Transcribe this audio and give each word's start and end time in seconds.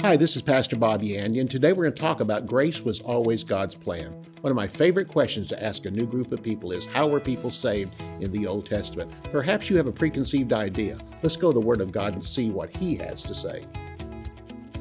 Hi, 0.00 0.16
this 0.16 0.36
is 0.36 0.42
Pastor 0.42 0.76
Bob 0.76 1.02
Yandian. 1.02 1.50
Today 1.50 1.72
we're 1.72 1.82
going 1.82 1.94
to 1.94 2.00
talk 2.00 2.20
about 2.20 2.46
grace 2.46 2.82
was 2.82 3.00
always 3.00 3.42
God's 3.42 3.74
plan. 3.74 4.12
One 4.42 4.52
of 4.52 4.56
my 4.56 4.68
favorite 4.68 5.08
questions 5.08 5.48
to 5.48 5.60
ask 5.60 5.86
a 5.86 5.90
new 5.90 6.06
group 6.06 6.30
of 6.30 6.40
people 6.40 6.70
is 6.70 6.86
how 6.86 7.08
were 7.08 7.18
people 7.18 7.50
saved 7.50 8.00
in 8.20 8.30
the 8.30 8.46
Old 8.46 8.64
Testament? 8.64 9.12
Perhaps 9.24 9.68
you 9.68 9.76
have 9.76 9.88
a 9.88 9.92
preconceived 9.92 10.52
idea. 10.52 10.98
Let's 11.20 11.36
go 11.36 11.50
to 11.50 11.58
the 11.58 11.66
Word 11.66 11.80
of 11.80 11.90
God 11.90 12.12
and 12.12 12.22
see 12.22 12.48
what 12.48 12.74
He 12.76 12.94
has 12.94 13.24
to 13.24 13.34
say. 13.34 13.66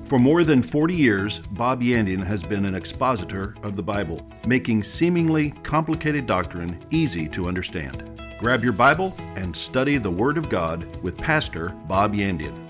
For 0.03 0.20
more 0.20 0.43
than 0.43 0.61
40 0.61 0.95
years, 0.95 1.39
Bob 1.49 1.81
Yandian 1.81 2.23
has 2.23 2.43
been 2.43 2.65
an 2.65 2.75
expositor 2.75 3.55
of 3.63 3.75
the 3.75 3.81
Bible, 3.81 4.23
making 4.45 4.84
seemingly 4.84 5.49
complicated 5.63 6.27
doctrine 6.27 6.79
easy 6.91 7.27
to 7.29 7.47
understand. 7.47 8.21
Grab 8.38 8.63
your 8.63 8.71
Bible 8.71 9.15
and 9.36 9.55
study 9.55 9.97
the 9.97 10.11
Word 10.11 10.38
of 10.38 10.47
God 10.47 10.86
with 11.02 11.18
Pastor 11.18 11.70
Bob 11.88 12.13
Yandian. 12.13 12.66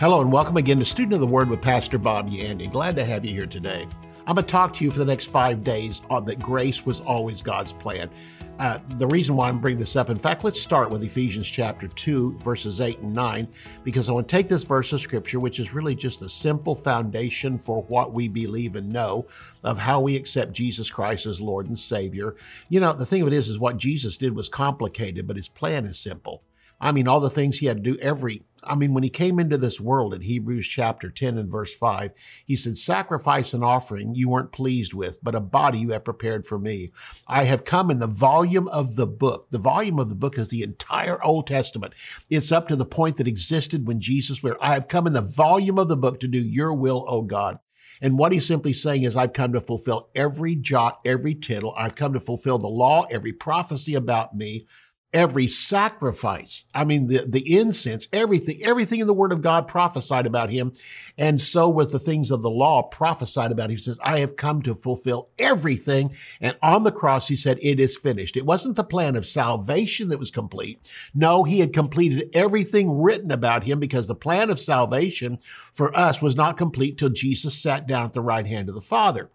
Hello, 0.00 0.20
and 0.20 0.32
welcome 0.32 0.56
again 0.56 0.80
to 0.80 0.84
Student 0.84 1.14
of 1.14 1.20
the 1.20 1.26
Word 1.28 1.48
with 1.48 1.62
Pastor 1.62 1.98
Bob 1.98 2.28
Yandian. 2.28 2.68
Glad 2.68 2.96
to 2.96 3.04
have 3.04 3.24
you 3.24 3.32
here 3.32 3.46
today. 3.46 3.86
I'm 4.26 4.34
going 4.34 4.44
to 4.44 4.50
talk 4.50 4.74
to 4.74 4.84
you 4.84 4.90
for 4.90 4.98
the 4.98 5.04
next 5.04 5.26
five 5.26 5.62
days 5.62 6.02
on 6.10 6.24
that 6.24 6.40
grace 6.40 6.84
was 6.84 6.98
always 6.98 7.40
God's 7.40 7.72
plan. 7.72 8.10
Uh, 8.58 8.80
the 8.96 9.06
reason 9.06 9.36
why 9.36 9.48
I'm 9.48 9.60
bringing 9.60 9.78
this 9.78 9.94
up, 9.94 10.10
in 10.10 10.18
fact, 10.18 10.42
let's 10.42 10.60
start 10.60 10.90
with 10.90 11.04
Ephesians 11.04 11.48
chapter 11.48 11.86
2, 11.86 12.38
verses 12.38 12.80
8 12.80 12.98
and 12.98 13.14
9, 13.14 13.46
because 13.84 14.08
I 14.08 14.12
want 14.12 14.26
to 14.28 14.34
take 14.36 14.48
this 14.48 14.64
verse 14.64 14.92
of 14.92 15.00
scripture, 15.00 15.38
which 15.38 15.60
is 15.60 15.72
really 15.72 15.94
just 15.94 16.22
a 16.22 16.28
simple 16.28 16.74
foundation 16.74 17.56
for 17.56 17.82
what 17.82 18.12
we 18.12 18.26
believe 18.26 18.74
and 18.74 18.92
know 18.92 19.28
of 19.62 19.78
how 19.78 20.00
we 20.00 20.16
accept 20.16 20.54
Jesus 20.54 20.90
Christ 20.90 21.24
as 21.24 21.40
Lord 21.40 21.68
and 21.68 21.78
Savior. 21.78 22.34
You 22.68 22.80
know, 22.80 22.94
the 22.94 23.06
thing 23.06 23.22
of 23.22 23.28
it 23.28 23.34
is, 23.34 23.48
is 23.48 23.60
what 23.60 23.76
Jesus 23.76 24.18
did 24.18 24.34
was 24.34 24.48
complicated, 24.48 25.28
but 25.28 25.36
his 25.36 25.48
plan 25.48 25.84
is 25.84 26.00
simple. 26.00 26.42
I 26.84 26.92
mean, 26.92 27.08
all 27.08 27.18
the 27.18 27.30
things 27.30 27.58
he 27.58 27.66
had 27.66 27.78
to 27.78 27.82
do, 27.82 27.98
every, 27.98 28.42
I 28.62 28.74
mean, 28.74 28.92
when 28.92 29.02
he 29.02 29.08
came 29.08 29.40
into 29.40 29.56
this 29.56 29.80
world 29.80 30.12
in 30.12 30.20
Hebrews 30.20 30.68
chapter 30.68 31.08
10 31.08 31.38
and 31.38 31.50
verse 31.50 31.74
5, 31.74 32.10
he 32.46 32.56
said, 32.56 32.76
Sacrifice 32.76 33.54
and 33.54 33.64
offering 33.64 34.14
you 34.14 34.28
weren't 34.28 34.52
pleased 34.52 34.92
with, 34.92 35.18
but 35.22 35.34
a 35.34 35.40
body 35.40 35.78
you 35.78 35.92
have 35.92 36.04
prepared 36.04 36.44
for 36.44 36.58
me. 36.58 36.92
I 37.26 37.44
have 37.44 37.64
come 37.64 37.90
in 37.90 38.00
the 38.00 38.06
volume 38.06 38.68
of 38.68 38.96
the 38.96 39.06
book. 39.06 39.46
The 39.50 39.56
volume 39.56 39.98
of 39.98 40.10
the 40.10 40.14
book 40.14 40.36
is 40.36 40.48
the 40.48 40.62
entire 40.62 41.24
Old 41.24 41.46
Testament. 41.46 41.94
It's 42.28 42.52
up 42.52 42.68
to 42.68 42.76
the 42.76 42.84
point 42.84 43.16
that 43.16 43.28
existed 43.28 43.86
when 43.86 43.98
Jesus 43.98 44.42
went, 44.42 44.58
I 44.60 44.74
have 44.74 44.86
come 44.86 45.06
in 45.06 45.14
the 45.14 45.22
volume 45.22 45.78
of 45.78 45.88
the 45.88 45.96
book 45.96 46.20
to 46.20 46.28
do 46.28 46.38
your 46.38 46.74
will, 46.74 47.06
O 47.08 47.22
God. 47.22 47.60
And 48.02 48.18
what 48.18 48.32
he's 48.32 48.46
simply 48.46 48.74
saying 48.74 49.04
is, 49.04 49.16
I've 49.16 49.32
come 49.32 49.54
to 49.54 49.60
fulfill 49.62 50.10
every 50.14 50.54
jot, 50.54 51.00
every 51.06 51.34
tittle. 51.34 51.74
I've 51.78 51.94
come 51.94 52.12
to 52.12 52.20
fulfill 52.20 52.58
the 52.58 52.68
law, 52.68 53.06
every 53.10 53.32
prophecy 53.32 53.94
about 53.94 54.36
me 54.36 54.66
every 55.14 55.46
sacrifice. 55.46 56.64
I 56.74 56.84
mean, 56.84 57.06
the, 57.06 57.24
the 57.26 57.56
incense, 57.56 58.08
everything, 58.12 58.58
everything 58.62 59.00
in 59.00 59.06
the 59.06 59.14
word 59.14 59.32
of 59.32 59.40
God 59.40 59.68
prophesied 59.68 60.26
about 60.26 60.50
him. 60.50 60.72
And 61.16 61.40
so 61.40 61.68
with 61.68 61.92
the 61.92 62.00
things 62.00 62.32
of 62.32 62.42
the 62.42 62.50
law 62.50 62.82
prophesied 62.82 63.52
about, 63.52 63.70
Him. 63.70 63.76
he 63.76 63.82
says, 63.82 63.98
I 64.02 64.18
have 64.18 64.36
come 64.36 64.60
to 64.62 64.74
fulfill 64.74 65.30
everything. 65.38 66.12
And 66.40 66.56
on 66.60 66.82
the 66.82 66.90
cross, 66.92 67.28
he 67.28 67.36
said, 67.36 67.58
it 67.62 67.78
is 67.78 67.96
finished. 67.96 68.36
It 68.36 68.44
wasn't 68.44 68.74
the 68.74 68.84
plan 68.84 69.14
of 69.14 69.26
salvation 69.26 70.08
that 70.08 70.18
was 70.18 70.32
complete. 70.32 70.90
No, 71.14 71.44
he 71.44 71.60
had 71.60 71.72
completed 71.72 72.30
everything 72.34 73.00
written 73.00 73.30
about 73.30 73.64
him 73.64 73.78
because 73.78 74.08
the 74.08 74.14
plan 74.16 74.50
of 74.50 74.58
salvation 74.58 75.38
for 75.72 75.96
us 75.96 76.20
was 76.20 76.34
not 76.34 76.56
complete 76.56 76.98
till 76.98 77.10
Jesus 77.10 77.56
sat 77.56 77.86
down 77.86 78.04
at 78.04 78.12
the 78.12 78.20
right 78.20 78.46
hand 78.46 78.68
of 78.68 78.74
the 78.74 78.80
Father. 78.80 79.30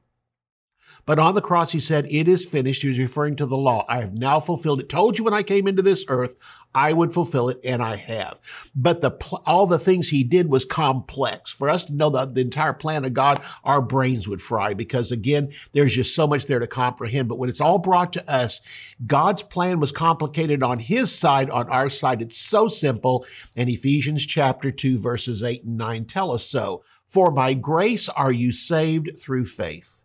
But 1.05 1.19
on 1.19 1.35
the 1.35 1.41
cross, 1.41 1.71
he 1.71 1.79
said, 1.79 2.05
It 2.09 2.27
is 2.27 2.45
finished. 2.45 2.81
He 2.81 2.89
was 2.89 2.99
referring 2.99 3.35
to 3.37 3.45
the 3.45 3.57
law. 3.57 3.85
I 3.89 4.01
have 4.01 4.13
now 4.13 4.39
fulfilled 4.39 4.79
it. 4.79 4.89
Told 4.89 5.17
you 5.17 5.23
when 5.23 5.33
I 5.33 5.43
came 5.43 5.67
into 5.67 5.81
this 5.81 6.05
earth, 6.07 6.35
I 6.73 6.93
would 6.93 7.13
fulfill 7.13 7.49
it, 7.49 7.59
and 7.63 7.81
I 7.81 7.95
have. 7.95 8.39
But 8.75 9.01
the 9.01 9.11
all 9.45 9.65
the 9.65 9.79
things 9.79 10.09
he 10.09 10.23
did 10.23 10.51
was 10.51 10.65
complex. 10.65 11.51
For 11.51 11.69
us 11.69 11.85
to 11.85 11.93
know 11.93 12.09
the, 12.09 12.25
the 12.25 12.41
entire 12.41 12.73
plan 12.73 13.05
of 13.05 13.13
God, 13.13 13.41
our 13.63 13.81
brains 13.81 14.27
would 14.27 14.41
fry 14.41 14.75
because, 14.75 15.11
again, 15.11 15.51
there's 15.73 15.95
just 15.95 16.13
so 16.13 16.27
much 16.27 16.45
there 16.45 16.59
to 16.59 16.67
comprehend. 16.67 17.27
But 17.27 17.39
when 17.39 17.49
it's 17.49 17.61
all 17.61 17.79
brought 17.79 18.13
to 18.13 18.31
us, 18.31 18.61
God's 19.05 19.41
plan 19.41 19.79
was 19.79 19.91
complicated 19.91 20.61
on 20.61 20.79
his 20.79 21.11
side, 21.11 21.49
on 21.49 21.67
our 21.69 21.89
side. 21.89 22.22
It's 22.22 22.38
so 22.38 22.67
simple. 22.67 23.25
And 23.55 23.69
Ephesians 23.69 24.25
chapter 24.25 24.69
2, 24.69 24.99
verses 24.99 25.41
8 25.41 25.63
and 25.63 25.78
9 25.78 26.05
tell 26.05 26.31
us 26.31 26.45
so. 26.45 26.83
For 27.05 27.31
by 27.31 27.55
grace 27.55 28.07
are 28.09 28.31
you 28.31 28.51
saved 28.51 29.17
through 29.17 29.45
faith 29.45 29.98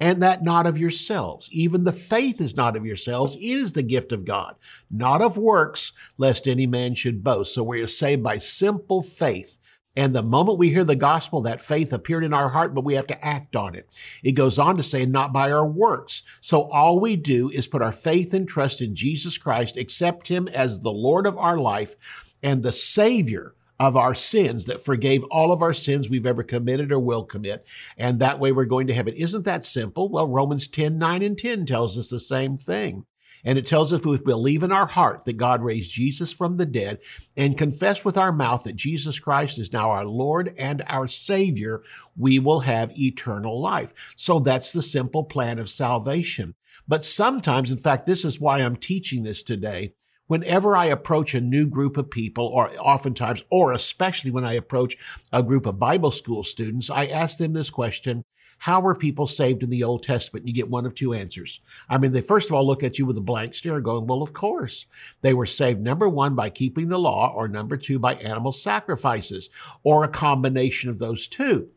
and 0.00 0.22
that 0.22 0.42
not 0.42 0.66
of 0.66 0.78
yourselves. 0.78 1.48
Even 1.52 1.84
the 1.84 1.92
faith 1.92 2.40
is 2.40 2.56
not 2.56 2.76
of 2.76 2.86
yourselves. 2.86 3.36
It 3.36 3.42
is 3.42 3.72
the 3.72 3.82
gift 3.82 4.10
of 4.10 4.24
God, 4.24 4.56
not 4.90 5.20
of 5.20 5.36
works, 5.36 5.92
lest 6.16 6.48
any 6.48 6.66
man 6.66 6.94
should 6.94 7.22
boast. 7.22 7.54
So 7.54 7.62
we 7.62 7.82
are 7.82 7.86
saved 7.86 8.22
by 8.22 8.38
simple 8.38 9.02
faith. 9.02 9.58
And 9.96 10.14
the 10.14 10.22
moment 10.22 10.58
we 10.58 10.70
hear 10.70 10.84
the 10.84 10.96
gospel, 10.96 11.42
that 11.42 11.60
faith 11.60 11.92
appeared 11.92 12.24
in 12.24 12.32
our 12.32 12.48
heart, 12.48 12.74
but 12.74 12.84
we 12.84 12.94
have 12.94 13.08
to 13.08 13.24
act 13.24 13.56
on 13.56 13.74
it. 13.74 13.92
It 14.22 14.32
goes 14.32 14.58
on 14.58 14.76
to 14.76 14.82
say, 14.82 15.04
not 15.04 15.32
by 15.32 15.50
our 15.50 15.66
works. 15.66 16.22
So 16.40 16.70
all 16.70 17.00
we 17.00 17.16
do 17.16 17.50
is 17.50 17.66
put 17.66 17.82
our 17.82 17.92
faith 17.92 18.32
and 18.32 18.48
trust 18.48 18.80
in 18.80 18.94
Jesus 18.94 19.36
Christ, 19.36 19.76
accept 19.76 20.28
him 20.28 20.48
as 20.48 20.80
the 20.80 20.92
Lord 20.92 21.26
of 21.26 21.36
our 21.36 21.58
life 21.58 21.96
and 22.42 22.62
the 22.62 22.72
Savior 22.72 23.54
of 23.80 23.96
our 23.96 24.14
sins 24.14 24.66
that 24.66 24.84
forgave 24.84 25.24
all 25.30 25.50
of 25.50 25.62
our 25.62 25.72
sins 25.72 26.10
we've 26.10 26.26
ever 26.26 26.42
committed 26.42 26.92
or 26.92 27.00
will 27.00 27.24
commit. 27.24 27.66
And 27.96 28.20
that 28.20 28.38
way 28.38 28.52
we're 28.52 28.66
going 28.66 28.86
to 28.88 28.94
heaven. 28.94 29.14
Isn't 29.14 29.46
that 29.46 29.64
simple? 29.64 30.10
Well, 30.10 30.28
Romans 30.28 30.68
10, 30.68 30.98
9 30.98 31.22
and 31.22 31.36
10 31.36 31.64
tells 31.64 31.98
us 31.98 32.10
the 32.10 32.20
same 32.20 32.58
thing. 32.58 33.06
And 33.42 33.56
it 33.56 33.66
tells 33.66 33.90
us 33.90 34.00
if 34.00 34.06
we 34.06 34.18
believe 34.18 34.62
in 34.62 34.70
our 34.70 34.84
heart 34.84 35.24
that 35.24 35.38
God 35.38 35.62
raised 35.62 35.94
Jesus 35.94 36.30
from 36.30 36.58
the 36.58 36.66
dead 36.66 36.98
and 37.38 37.56
confess 37.56 38.04
with 38.04 38.18
our 38.18 38.32
mouth 38.32 38.64
that 38.64 38.76
Jesus 38.76 39.18
Christ 39.18 39.58
is 39.58 39.72
now 39.72 39.90
our 39.90 40.04
Lord 40.04 40.54
and 40.58 40.84
our 40.86 41.08
Savior, 41.08 41.82
we 42.18 42.38
will 42.38 42.60
have 42.60 42.98
eternal 43.00 43.58
life. 43.58 44.12
So 44.14 44.40
that's 44.40 44.72
the 44.72 44.82
simple 44.82 45.24
plan 45.24 45.58
of 45.58 45.70
salvation. 45.70 46.54
But 46.86 47.02
sometimes, 47.02 47.72
in 47.72 47.78
fact, 47.78 48.04
this 48.04 48.26
is 48.26 48.38
why 48.38 48.58
I'm 48.58 48.76
teaching 48.76 49.22
this 49.22 49.42
today 49.42 49.94
whenever 50.30 50.76
I 50.76 50.86
approach 50.86 51.34
a 51.34 51.40
new 51.40 51.66
group 51.66 51.96
of 51.96 52.08
people, 52.08 52.46
or 52.46 52.70
oftentimes, 52.78 53.42
or 53.50 53.72
especially 53.72 54.30
when 54.30 54.44
I 54.44 54.52
approach 54.52 54.96
a 55.32 55.42
group 55.42 55.66
of 55.66 55.80
Bible 55.80 56.12
school 56.12 56.44
students, 56.44 56.88
I 56.88 57.06
ask 57.06 57.36
them 57.36 57.52
this 57.52 57.68
question. 57.68 58.22
How 58.58 58.80
were 58.80 58.94
people 58.94 59.26
saved 59.26 59.64
in 59.64 59.70
the 59.70 59.82
Old 59.82 60.04
Testament? 60.04 60.46
You 60.46 60.54
get 60.54 60.70
one 60.70 60.86
of 60.86 60.94
two 60.94 61.14
answers. 61.14 61.60
I 61.88 61.98
mean, 61.98 62.12
they 62.12 62.20
first 62.20 62.48
of 62.48 62.54
all 62.54 62.64
look 62.64 62.84
at 62.84 62.96
you 62.96 63.06
with 63.06 63.18
a 63.18 63.20
blank 63.20 63.54
stare 63.54 63.80
going, 63.80 64.06
well, 64.06 64.22
of 64.22 64.32
course. 64.32 64.86
They 65.20 65.34
were 65.34 65.46
saved, 65.46 65.80
number 65.80 66.08
one, 66.08 66.36
by 66.36 66.48
keeping 66.48 66.90
the 66.90 66.98
law, 66.98 67.32
or 67.34 67.48
number 67.48 67.76
two, 67.76 67.98
by 67.98 68.14
animal 68.14 68.52
sacrifices, 68.52 69.50
or 69.82 70.04
a 70.04 70.08
combination 70.08 70.90
of 70.90 71.00
those 71.00 71.26
two. 71.26 71.70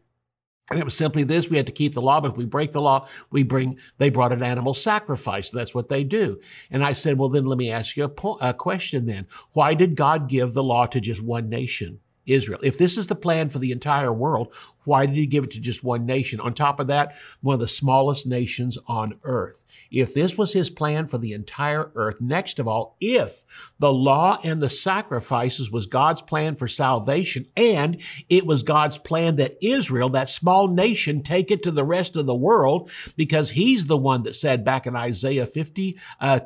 And 0.74 0.82
it 0.82 0.86
was 0.86 0.98
simply 0.98 1.24
this 1.24 1.50
we 1.50 1.58
had 1.58 1.68
to 1.68 1.72
keep 1.72 1.94
the 1.94 2.02
law, 2.02 2.20
but 2.20 2.32
if 2.32 2.38
we 2.38 2.46
break 2.46 2.72
the 2.72 2.82
law, 2.82 3.08
we 3.30 3.44
bring, 3.44 3.78
they 4.00 4.10
brought 4.10 4.34
an 4.34 4.42
animal 4.42 4.74
sacrifice. 4.74 5.52
That's 5.52 5.76
what 5.76 5.88
they 5.88 6.04
do. 6.04 6.40
And 6.72 6.84
I 6.84 6.94
said, 6.94 7.20
well, 7.20 7.30
then 7.30 7.46
let 7.46 7.60
me 7.60 7.70
ask 7.70 7.96
you 7.96 8.06
a, 8.06 8.10
po- 8.10 8.40
a 8.42 8.54
question 8.56 9.06
then. 9.06 9.28
Why 9.52 9.76
did 9.76 9.96
God 9.96 10.28
give 10.28 10.54
the 10.54 10.64
law 10.64 10.88
to 10.88 11.00
just 11.00 11.22
one 11.22 11.48
nation? 11.48 12.00
Israel. 12.26 12.60
If 12.64 12.78
this 12.78 12.98
is 12.98 13.08
the 13.08 13.16
plan 13.16 13.50
for 13.50 13.60
the 13.60 13.74
entire 13.74 14.14
world, 14.14 14.54
why 14.86 15.06
did 15.06 15.16
he 15.16 15.26
give 15.26 15.44
it 15.44 15.52
to 15.52 15.60
just 15.60 15.84
one 15.84 16.06
nation? 16.06 16.40
On 16.40 16.54
top 16.54 16.80
of 16.80 16.88
that, 16.88 17.16
one 17.42 17.56
of 17.56 17.60
the 17.60 17.68
smallest 17.68 18.28
nations 18.28 18.78
on 18.88 19.20
earth. 19.24 19.66
If 19.92 20.14
this 20.14 20.38
was 20.38 20.54
his 20.54 20.70
plan 20.70 21.08
for 21.08 21.18
the 21.18 21.34
entire 21.34 21.92
earth, 21.96 22.22
next 22.22 22.60
of 22.60 22.68
all, 22.68 22.96
if 23.00 23.44
the 23.80 23.94
law 23.94 24.40
and 24.44 24.62
the 24.62 24.70
sacrifices 24.70 25.72
was 25.72 25.86
God's 25.86 26.22
plan 26.22 26.56
for 26.56 26.68
salvation 26.68 27.48
and 27.56 28.02
it 28.30 28.46
was 28.46 28.64
God's 28.64 28.98
plan 28.98 29.36
that 29.38 29.58
Israel, 29.62 30.10
that 30.10 30.30
small 30.30 30.68
nation, 30.68 31.24
take 31.24 31.52
it 31.52 31.64
to 31.64 31.72
the 31.72 31.84
rest 31.84 32.16
of 32.16 32.26
the 32.26 32.36
world 32.36 32.90
because 33.16 33.52
he's 33.52 33.88
the 33.88 33.98
one 33.98 34.24
that 34.24 34.36
said 34.36 34.66
back 34.66 34.88
in 34.88 34.96
Isaiah 34.96 35.46
52, 35.46 35.98
uh, 36.20 36.40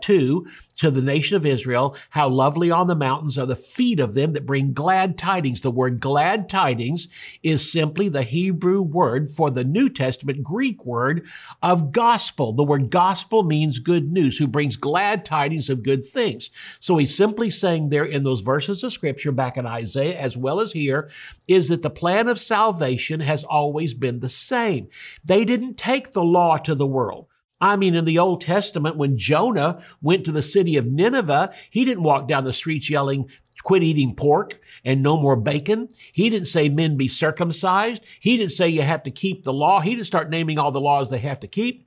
to 0.78 0.92
the 0.92 1.02
nation 1.02 1.36
of 1.36 1.46
Israel, 1.46 1.96
how 2.12 2.30
lovely 2.30 2.72
on 2.72 2.88
the 2.88 2.96
mountains 2.96 3.38
are 3.38 3.46
the 3.46 3.56
feet 3.56 4.00
of 4.00 4.14
them 4.14 4.34
that 4.34 4.46
bring 4.46 4.74
glad 4.74 5.18
tidings. 5.18 5.62
The 5.62 5.72
word 5.72 6.00
glad 6.00 6.48
tidings 6.48 7.08
is 7.44 7.72
simply 7.72 8.10
the 8.10 8.24
Hebrew 8.28 8.82
word 8.82 9.30
for 9.30 9.50
the 9.50 9.64
New 9.64 9.90
Testament 9.90 10.44
Greek 10.44 10.86
word 10.86 11.28
of 11.62 11.92
gospel. 11.92 12.54
The 12.54 12.64
word 12.64 12.90
gospel 12.90 13.44
means 13.44 13.80
good 13.80 14.12
news, 14.12 14.38
who 14.38 14.48
brings 14.48 14.78
glad 14.78 15.26
tidings 15.26 15.70
of 15.70 15.84
good 15.84 16.06
things. 16.06 16.50
So 16.80 16.98
he's 16.98 17.16
simply 17.16 17.50
saying 17.50 17.90
there 17.90 18.06
in 18.06 18.24
those 18.24 18.42
verses 18.42 18.84
of 18.84 18.94
scripture 18.94 19.32
back 19.32 19.58
in 19.58 19.66
Isaiah 19.66 20.20
as 20.20 20.38
well 20.38 20.60
as 20.60 20.72
here 20.72 21.10
is 21.48 21.70
that 21.70 21.82
the 21.82 21.90
plan 21.90 22.28
of 22.28 22.40
salvation 22.40 23.22
has 23.22 23.44
always 23.44 23.94
been 23.94 24.20
the 24.20 24.30
same. 24.30 24.88
They 25.24 25.46
didn't 25.46 25.78
take 25.78 26.12
the 26.12 26.24
law 26.24 26.58
to 26.58 26.76
the 26.76 26.88
world. 26.88 27.28
I 27.60 27.76
mean, 27.76 27.96
in 27.96 28.06
the 28.06 28.20
Old 28.20 28.42
Testament, 28.42 28.98
when 28.98 29.18
Jonah 29.18 29.82
went 30.02 30.26
to 30.26 30.32
the 30.32 30.44
city 30.44 30.78
of 30.78 30.86
Nineveh, 30.86 31.54
he 31.72 31.86
didn't 31.86 32.04
walk 32.04 32.28
down 32.28 32.44
the 32.44 32.54
streets 32.54 32.90
yelling, 32.90 33.30
quit 33.68 33.84
eating 33.84 34.16
pork 34.16 34.62
and 34.86 35.04
no 35.04 35.18
more 35.18 35.36
bacon. 35.36 35.90
He 36.14 36.30
didn't 36.30 36.48
say 36.48 36.70
men 36.70 36.96
be 36.96 37.10
circumcised. 37.10 38.02
He 38.22 38.38
didn't 38.38 38.54
say 38.54 38.70
you 38.70 38.82
have 38.82 39.04
to 39.04 39.12
keep 39.12 39.44
the 39.44 39.52
law. 39.52 39.82
He 39.82 39.94
didn't 39.94 40.08
start 40.08 40.30
naming 40.30 40.58
all 40.58 40.72
the 40.72 40.80
laws 40.80 41.10
they 41.10 41.18
have 41.18 41.42
to 41.42 41.50
keep. 41.50 41.86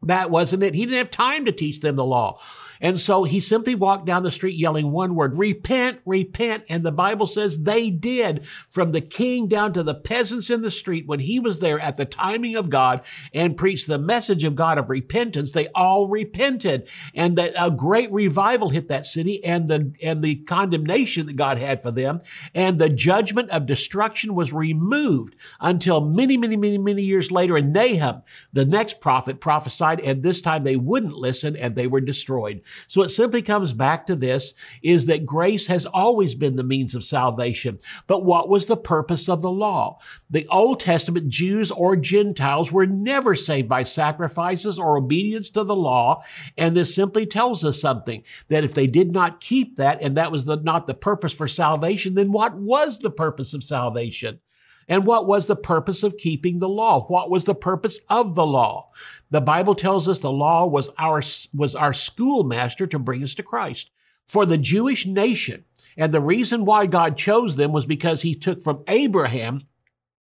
That 0.00 0.30
wasn't 0.30 0.62
it. 0.62 0.74
He 0.74 0.86
didn't 0.86 0.96
have 0.96 1.10
time 1.10 1.44
to 1.44 1.52
teach 1.52 1.80
them 1.80 1.96
the 1.96 2.04
law. 2.06 2.40
And 2.82 2.98
so 2.98 3.22
he 3.22 3.38
simply 3.38 3.76
walked 3.76 4.06
down 4.06 4.24
the 4.24 4.30
street 4.32 4.56
yelling 4.56 4.90
one 4.90 5.14
word, 5.14 5.38
repent, 5.38 6.00
repent. 6.04 6.64
And 6.68 6.84
the 6.84 6.90
Bible 6.90 7.26
says 7.26 7.62
they 7.62 7.90
did 7.90 8.44
from 8.68 8.90
the 8.90 9.00
king 9.00 9.46
down 9.46 9.72
to 9.74 9.84
the 9.84 9.94
peasants 9.94 10.50
in 10.50 10.62
the 10.62 10.70
street 10.70 11.06
when 11.06 11.20
he 11.20 11.38
was 11.38 11.60
there 11.60 11.78
at 11.78 11.96
the 11.96 12.04
timing 12.04 12.56
of 12.56 12.70
God 12.70 13.02
and 13.32 13.56
preached 13.56 13.86
the 13.86 13.98
message 13.98 14.42
of 14.42 14.56
God 14.56 14.78
of 14.78 14.90
repentance. 14.90 15.52
They 15.52 15.68
all 15.68 16.08
repented 16.08 16.90
and 17.14 17.38
that 17.38 17.54
a 17.56 17.70
great 17.70 18.10
revival 18.10 18.70
hit 18.70 18.88
that 18.88 19.06
city 19.06 19.42
and 19.44 19.68
the, 19.68 19.94
and 20.02 20.22
the 20.22 20.36
condemnation 20.36 21.26
that 21.26 21.36
God 21.36 21.58
had 21.58 21.80
for 21.80 21.92
them 21.92 22.20
and 22.52 22.80
the 22.80 22.88
judgment 22.88 23.50
of 23.50 23.64
destruction 23.64 24.34
was 24.34 24.52
removed 24.52 25.36
until 25.60 26.00
many, 26.00 26.36
many, 26.36 26.56
many, 26.56 26.78
many 26.78 27.02
years 27.02 27.30
later. 27.30 27.56
And 27.56 27.72
Nahum, 27.72 28.22
the 28.52 28.64
next 28.64 29.00
prophet 29.00 29.40
prophesied 29.40 30.00
and 30.00 30.24
this 30.24 30.42
time 30.42 30.64
they 30.64 30.76
wouldn't 30.76 31.14
listen 31.14 31.56
and 31.56 31.76
they 31.76 31.86
were 31.86 32.00
destroyed. 32.00 32.62
So 32.86 33.02
it 33.02 33.10
simply 33.10 33.42
comes 33.42 33.72
back 33.72 34.06
to 34.06 34.16
this 34.16 34.54
is 34.82 35.06
that 35.06 35.26
grace 35.26 35.66
has 35.66 35.86
always 35.86 36.34
been 36.34 36.56
the 36.56 36.64
means 36.64 36.94
of 36.94 37.04
salvation. 37.04 37.78
But 38.06 38.24
what 38.24 38.48
was 38.48 38.66
the 38.66 38.76
purpose 38.76 39.28
of 39.28 39.42
the 39.42 39.50
law? 39.50 39.98
The 40.30 40.46
Old 40.48 40.80
Testament 40.80 41.28
Jews 41.28 41.70
or 41.70 41.96
Gentiles 41.96 42.72
were 42.72 42.86
never 42.86 43.34
saved 43.34 43.68
by 43.68 43.82
sacrifices 43.82 44.78
or 44.78 44.96
obedience 44.96 45.50
to 45.50 45.64
the 45.64 45.76
law. 45.76 46.22
And 46.56 46.76
this 46.76 46.94
simply 46.94 47.26
tells 47.26 47.64
us 47.64 47.80
something 47.80 48.24
that 48.48 48.64
if 48.64 48.74
they 48.74 48.86
did 48.86 49.12
not 49.12 49.40
keep 49.40 49.76
that 49.76 50.02
and 50.02 50.16
that 50.16 50.32
was 50.32 50.44
the, 50.44 50.56
not 50.56 50.86
the 50.86 50.94
purpose 50.94 51.32
for 51.32 51.48
salvation, 51.48 52.14
then 52.14 52.32
what 52.32 52.56
was 52.56 52.98
the 52.98 53.10
purpose 53.10 53.54
of 53.54 53.64
salvation? 53.64 54.40
And 54.88 55.06
what 55.06 55.26
was 55.26 55.46
the 55.46 55.56
purpose 55.56 56.02
of 56.02 56.16
keeping 56.16 56.58
the 56.58 56.68
law? 56.68 57.06
What 57.06 57.30
was 57.30 57.44
the 57.44 57.54
purpose 57.54 58.00
of 58.08 58.34
the 58.34 58.46
law? 58.46 58.90
The 59.32 59.40
Bible 59.40 59.74
tells 59.74 60.08
us 60.08 60.18
the 60.18 60.30
law 60.30 60.66
was 60.66 60.90
our, 60.98 61.22
was 61.54 61.74
our 61.74 61.94
schoolmaster 61.94 62.86
to 62.86 62.98
bring 62.98 63.24
us 63.24 63.34
to 63.36 63.42
Christ. 63.42 63.90
For 64.26 64.44
the 64.44 64.58
Jewish 64.58 65.06
nation, 65.06 65.64
and 65.96 66.12
the 66.12 66.20
reason 66.20 66.66
why 66.66 66.86
God 66.86 67.16
chose 67.16 67.56
them 67.56 67.72
was 67.72 67.86
because 67.86 68.22
he 68.22 68.34
took 68.34 68.60
from 68.60 68.84
Abraham 68.86 69.62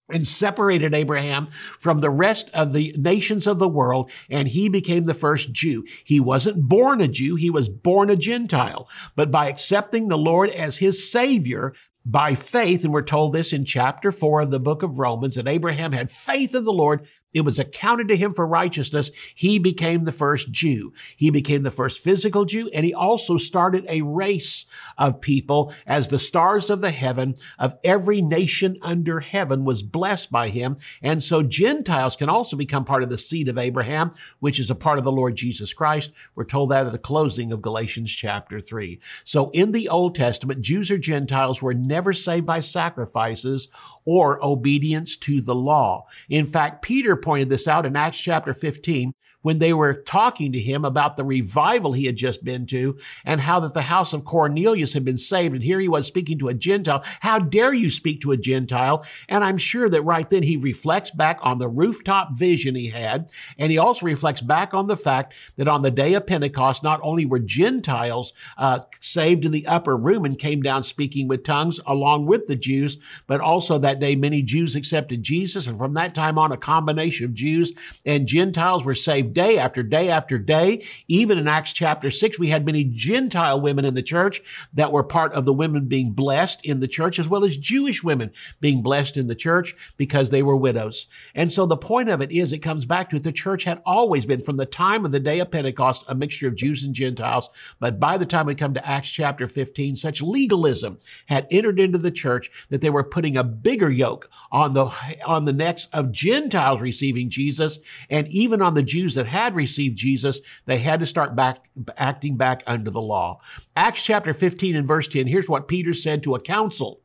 and 0.08 0.28
separated 0.28 0.94
Abraham 0.94 1.48
from 1.48 2.00
the 2.00 2.12
rest 2.12 2.52
of 2.54 2.74
the 2.74 2.94
nations 2.96 3.48
of 3.48 3.58
the 3.58 3.68
world, 3.68 4.12
and 4.30 4.48
he 4.48 4.70
became 4.70 5.06
the 5.06 5.16
first 5.16 5.52
Jew. 5.52 5.84
He 6.04 6.20
wasn't 6.20 6.70
born 6.70 7.02
a 7.02 7.08
Jew, 7.08 7.36
he 7.36 7.50
was 7.50 7.70
born 7.70 8.12
a 8.12 8.16
Gentile. 8.16 8.88
But 9.16 9.32
by 9.32 9.50
accepting 9.50 10.08
the 10.10 10.18
Lord 10.18 10.52
as 10.52 10.78
his 10.78 11.12
Savior, 11.12 11.74
by 12.06 12.36
faith, 12.36 12.84
and 12.84 12.94
we're 12.94 13.04
told 13.04 13.34
this 13.34 13.54
in 13.54 13.66
chapter 13.66 14.12
four 14.12 14.42
of 14.42 14.52
the 14.52 14.60
book 14.60 14.84
of 14.84 15.00
Romans, 15.00 15.36
that 15.36 15.48
Abraham 15.48 15.92
had 15.92 16.12
faith 16.12 16.56
in 16.56 16.66
the 16.66 16.74
Lord 16.74 17.08
it 17.34 17.42
was 17.42 17.60
accounted 17.60 18.08
to 18.10 18.18
him 18.18 18.34
for 18.34 18.46
righteousness. 18.46 19.12
He 19.36 19.60
became 19.60 20.04
the 20.04 20.12
first 20.12 20.52
Jew. 20.52 20.94
He 21.16 21.30
became 21.30 21.64
the 21.64 21.72
first 21.72 22.04
physical 22.04 22.46
Jew, 22.46 22.70
and 22.74 22.86
he 22.86 22.94
also 22.94 23.38
started 23.38 23.86
a 23.88 24.02
race 24.02 24.66
of 24.98 25.22
people 25.22 25.74
as 25.86 26.08
the 26.08 26.20
stars 26.20 26.70
of 26.70 26.82
the 26.82 26.92
heaven 26.92 27.36
of 27.58 27.76
every 27.84 28.22
nation 28.22 28.78
under 28.82 29.20
heaven 29.20 29.64
was 29.64 29.84
blessed 29.84 30.32
by 30.32 30.50
him. 30.50 30.76
And 31.02 31.24
so 31.24 31.44
Gentiles 31.44 32.16
can 32.16 32.30
also 32.30 32.56
become 32.56 32.86
part 32.86 33.04
of 33.04 33.10
the 33.10 33.18
seed 33.18 33.48
of 33.48 33.58
Abraham, 33.58 34.12
which 34.40 34.60
is 34.60 34.70
a 34.70 34.76
part 34.76 34.98
of 34.98 35.04
the 35.04 35.12
Lord 35.12 35.36
Jesus 35.36 35.74
Christ. 35.74 36.12
We're 36.36 36.46
told 36.46 36.72
that 36.72 36.86
at 36.86 36.92
the 36.92 36.98
closing 36.98 37.52
of 37.52 37.62
Galatians 37.62 38.12
chapter 38.12 38.60
three. 38.60 39.00
So 39.24 39.50
in 39.52 39.72
the 39.72 39.90
Old 39.90 40.16
Testament, 40.16 40.62
Jews 40.62 40.92
or 40.92 40.98
Gentiles 40.98 41.62
were 41.62 41.74
never 41.74 42.14
saved 42.14 42.46
by 42.46 42.60
sacrifices 42.60 43.70
or 44.06 44.44
obedience 44.44 45.16
to 45.18 45.42
the 45.42 45.56
law. 45.56 46.08
In 46.30 46.46
fact, 46.46 46.82
Peter 46.82 47.16
pointed 47.22 47.50
this 47.50 47.68
out 47.68 47.86
in 47.86 47.96
Acts 47.96 48.20
chapter 48.20 48.54
15 48.54 49.14
when 49.42 49.60
they 49.60 49.74
were 49.74 49.94
talking 49.94 50.52
to 50.52 50.60
him 50.60 50.86
about 50.86 51.16
the 51.16 51.24
revival 51.24 51.94
he 51.94 52.06
had 52.06 52.16
just 52.16 52.44
been 52.44 52.66
to 52.68 52.98
and 53.26 53.42
how 53.42 53.60
that 53.60 53.74
the 53.74 53.84
house 53.84 54.14
of 54.14 54.24
Cornelius 54.24 54.94
had 54.94 55.06
been 55.06 55.18
saved. 55.18 55.54
And 55.54 55.64
here 55.64 55.80
he 55.80 55.88
was 55.88 56.06
speaking 56.06 56.38
to 56.40 56.48
a 56.48 56.54
Gentile. 56.54 57.04
How 57.22 57.40
dare 57.40 57.74
you 57.74 57.90
speak 57.90 58.22
to 58.22 58.32
a 58.32 58.38
Gentile? 58.38 59.06
And 59.30 59.44
I'm 59.44 59.58
sure 59.58 59.90
that 59.90 60.02
right 60.04 60.30
then 60.30 60.44
he 60.44 60.58
reflects 60.58 61.12
back 61.12 61.40
on 61.42 61.58
the 61.58 61.68
rooftop 61.68 62.38
vision 62.38 62.76
he 62.76 62.88
had. 62.88 63.30
And 63.58 63.72
he 63.72 63.78
also 63.78 64.06
reflects 64.06 64.42
back 64.42 64.74
on 64.74 64.88
the 64.88 64.98
fact 64.98 65.34
that 65.58 65.68
on 65.68 65.82
the 65.82 65.92
day 65.92 66.14
of 66.14 66.28
Pentecost, 66.28 66.84
not 66.84 67.00
only 67.04 67.26
were 67.26 67.40
Gentiles 67.40 68.34
uh, 68.58 68.80
saved 69.00 69.46
in 69.46 69.52
the 69.52 69.68
upper 69.68 69.98
room 69.98 70.26
and 70.26 70.38
came 70.38 70.62
down 70.62 70.84
speaking 70.84 71.28
with 71.28 71.44
tongues 71.44 71.80
along 71.86 72.26
with 72.26 72.48
the 72.48 72.56
Jews, 72.56 72.98
but 73.28 73.42
also 73.42 73.78
that 73.78 74.00
day 74.00 74.16
many 74.16 74.42
Jews 74.42 74.76
accepted 74.76 75.24
Jesus. 75.24 75.68
And 75.68 75.78
from 75.78 75.94
that 75.94 76.16
time 76.16 76.38
on, 76.38 76.52
a 76.52 76.58
combination 76.58 77.26
of 77.26 77.34
Jews 77.34 77.74
and 78.06 78.28
Gentiles 78.28 78.84
were 78.84 78.94
saved 78.94 79.31
day 79.34 79.58
after 79.58 79.84
day 79.84 80.10
after 80.10 80.38
day. 80.38 80.86
Even 81.08 81.38
in 81.38 81.48
Acts 81.48 81.74
chapter 81.74 82.10
6, 82.10 82.40
we 82.40 82.50
had 82.50 82.66
many 82.66 82.84
Gentile 82.84 83.60
women 83.60 83.86
in 83.86 83.94
the 83.94 84.02
church 84.02 84.42
that 84.74 84.92
were 84.92 85.04
part 85.04 85.34
of 85.34 85.46
the 85.46 85.54
women 85.54 85.88
being 85.88 86.12
blessed 86.12 86.66
in 86.66 86.80
the 86.80 86.88
church, 86.88 87.20
as 87.20 87.30
well 87.30 87.44
as 87.44 87.58
Jewish 87.58 88.04
women 88.04 88.32
being 88.60 88.82
blessed 88.82 89.18
in 89.18 89.28
the 89.28 89.36
church 89.36 89.76
because 89.98 90.30
they 90.30 90.44
were 90.44 90.56
widows. 90.56 91.08
And 91.36 91.52
so 91.52 91.66
the 91.66 91.78
point 91.78 92.10
of 92.10 92.22
it 92.22 92.32
is, 92.32 92.54
it 92.54 92.60
comes 92.60 92.86
back 92.86 93.10
to 93.10 93.18
it. 93.18 93.24
The 93.24 93.32
church 93.32 93.64
had 93.64 93.82
always 93.86 94.26
been, 94.26 94.42
from 94.42 94.58
the 94.58 94.66
time 94.66 95.06
of 95.06 95.12
the 95.12 95.20
day 95.20 95.40
of 95.40 95.52
Pentecost, 95.52 96.06
a 96.08 96.16
mixture 96.16 96.48
of 96.48 96.56
Jews 96.56 96.84
and 96.84 96.94
Gentiles. 96.94 97.50
But 97.80 98.00
by 98.00 98.18
the 98.18 98.26
time 98.26 98.46
we 98.46 98.56
come 98.56 98.74
to 98.74 98.88
Acts 98.88 99.12
chapter 99.12 99.48
15, 99.48 99.96
such 99.96 100.22
legalism 100.22 100.98
had 101.28 101.48
entered 101.52 101.80
into 101.80 101.98
the 101.98 102.12
church 102.12 102.52
that 102.70 102.82
they 102.82 102.90
were 102.90 103.04
putting 103.04 103.38
a 103.38 103.44
bigger 103.44 103.90
yoke 103.90 104.30
on 104.52 104.74
the, 104.74 104.92
on 105.26 105.46
the 105.46 105.54
necks 105.54 105.88
of 105.94 106.12
Gentiles 106.12 106.82
receiving 106.82 107.30
Jesus 107.30 107.80
and 108.10 108.28
even 108.28 108.62
on 108.62 108.74
the 108.74 108.84
Jews 108.84 109.16
that 109.16 109.21
that 109.22 109.30
had 109.30 109.56
received 109.56 109.98
Jesus, 109.98 110.42
they 110.66 110.80
had 110.80 111.00
to 111.00 111.06
start 111.06 111.36
back, 111.36 111.70
acting 111.96 112.38
back 112.38 112.64
under 112.66 112.90
the 112.90 113.02
law. 113.02 113.40
Acts 113.76 114.04
chapter 114.04 114.34
15 114.34 114.76
and 114.76 114.88
verse 114.88 115.08
10, 115.08 115.28
here's 115.28 115.48
what 115.48 115.68
Peter 115.68 115.94
said 115.94 116.24
to 116.24 116.34
a 116.34 116.40
council 116.40 117.02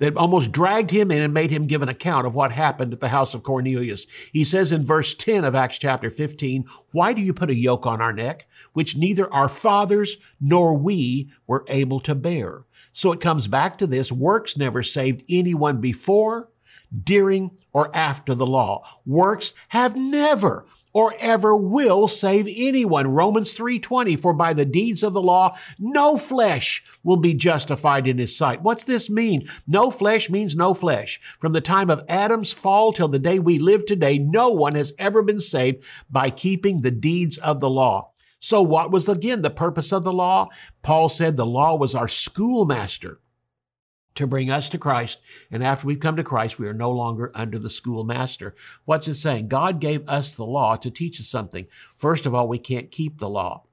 that 0.00 0.16
almost 0.16 0.50
dragged 0.50 0.90
him 0.90 1.12
in 1.12 1.22
and 1.22 1.32
made 1.32 1.52
him 1.52 1.68
give 1.68 1.80
an 1.80 1.88
account 1.88 2.26
of 2.26 2.34
what 2.34 2.50
happened 2.50 2.92
at 2.92 2.98
the 2.98 3.10
house 3.10 3.32
of 3.32 3.44
Cornelius. 3.44 4.08
He 4.32 4.42
says 4.42 4.72
in 4.72 4.84
verse 4.84 5.14
10 5.14 5.44
of 5.44 5.54
Acts 5.54 5.78
chapter 5.78 6.10
15, 6.10 6.64
Why 6.90 7.12
do 7.12 7.22
you 7.22 7.32
put 7.32 7.48
a 7.48 7.54
yoke 7.54 7.86
on 7.86 8.00
our 8.00 8.12
neck, 8.12 8.48
which 8.72 8.96
neither 8.96 9.32
our 9.32 9.48
fathers 9.48 10.16
nor 10.40 10.76
we 10.76 11.30
were 11.46 11.64
able 11.68 12.00
to 12.00 12.16
bear? 12.16 12.64
So 12.92 13.12
it 13.12 13.20
comes 13.20 13.46
back 13.46 13.78
to 13.78 13.86
this 13.86 14.10
works 14.10 14.56
never 14.56 14.82
saved 14.82 15.22
anyone 15.28 15.80
before, 15.80 16.48
during, 17.02 17.52
or 17.72 17.94
after 17.94 18.34
the 18.34 18.46
law. 18.46 18.84
Works 19.06 19.52
have 19.68 19.96
never 19.96 20.66
or 20.94 21.14
ever 21.18 21.54
will 21.54 22.08
save 22.08 22.46
anyone. 22.48 23.08
Romans 23.08 23.52
3:20 23.52 24.16
for 24.16 24.32
by 24.32 24.54
the 24.54 24.64
deeds 24.64 25.02
of 25.02 25.12
the 25.12 25.20
law 25.20 25.54
no 25.78 26.16
flesh 26.16 26.82
will 27.02 27.16
be 27.18 27.34
justified 27.34 28.06
in 28.06 28.16
his 28.16 28.34
sight. 28.34 28.62
What's 28.62 28.84
this 28.84 29.10
mean? 29.10 29.46
No 29.66 29.90
flesh 29.90 30.30
means 30.30 30.56
no 30.56 30.72
flesh. 30.72 31.20
From 31.38 31.52
the 31.52 31.60
time 31.60 31.90
of 31.90 32.04
Adam's 32.08 32.52
fall 32.52 32.92
till 32.92 33.08
the 33.08 33.18
day 33.18 33.38
we 33.38 33.58
live 33.58 33.84
today, 33.84 34.18
no 34.18 34.48
one 34.48 34.76
has 34.76 34.94
ever 34.98 35.22
been 35.22 35.40
saved 35.40 35.84
by 36.08 36.30
keeping 36.30 36.80
the 36.80 36.90
deeds 36.92 37.36
of 37.38 37.60
the 37.60 37.68
law. 37.70 38.12
So 38.38 38.62
what 38.62 38.92
was 38.92 39.08
again 39.08 39.42
the 39.42 39.50
purpose 39.50 39.92
of 39.92 40.04
the 40.04 40.12
law? 40.12 40.48
Paul 40.82 41.08
said 41.08 41.34
the 41.34 41.46
law 41.46 41.76
was 41.76 41.94
our 41.94 42.08
schoolmaster 42.08 43.20
to 44.14 44.26
bring 44.26 44.50
us 44.50 44.68
to 44.70 44.78
Christ. 44.78 45.20
And 45.50 45.62
after 45.62 45.86
we've 45.86 46.00
come 46.00 46.16
to 46.16 46.24
Christ, 46.24 46.58
we 46.58 46.68
are 46.68 46.74
no 46.74 46.90
longer 46.90 47.30
under 47.34 47.58
the 47.58 47.70
schoolmaster. 47.70 48.54
What's 48.84 49.08
it 49.08 49.14
saying? 49.14 49.48
God 49.48 49.80
gave 49.80 50.08
us 50.08 50.32
the 50.32 50.44
law 50.44 50.76
to 50.76 50.90
teach 50.90 51.20
us 51.20 51.26
something. 51.26 51.66
First 51.94 52.26
of 52.26 52.34
all, 52.34 52.48
we 52.48 52.58
can't 52.58 52.90
keep 52.90 53.18
the 53.18 53.28
law. 53.28 53.64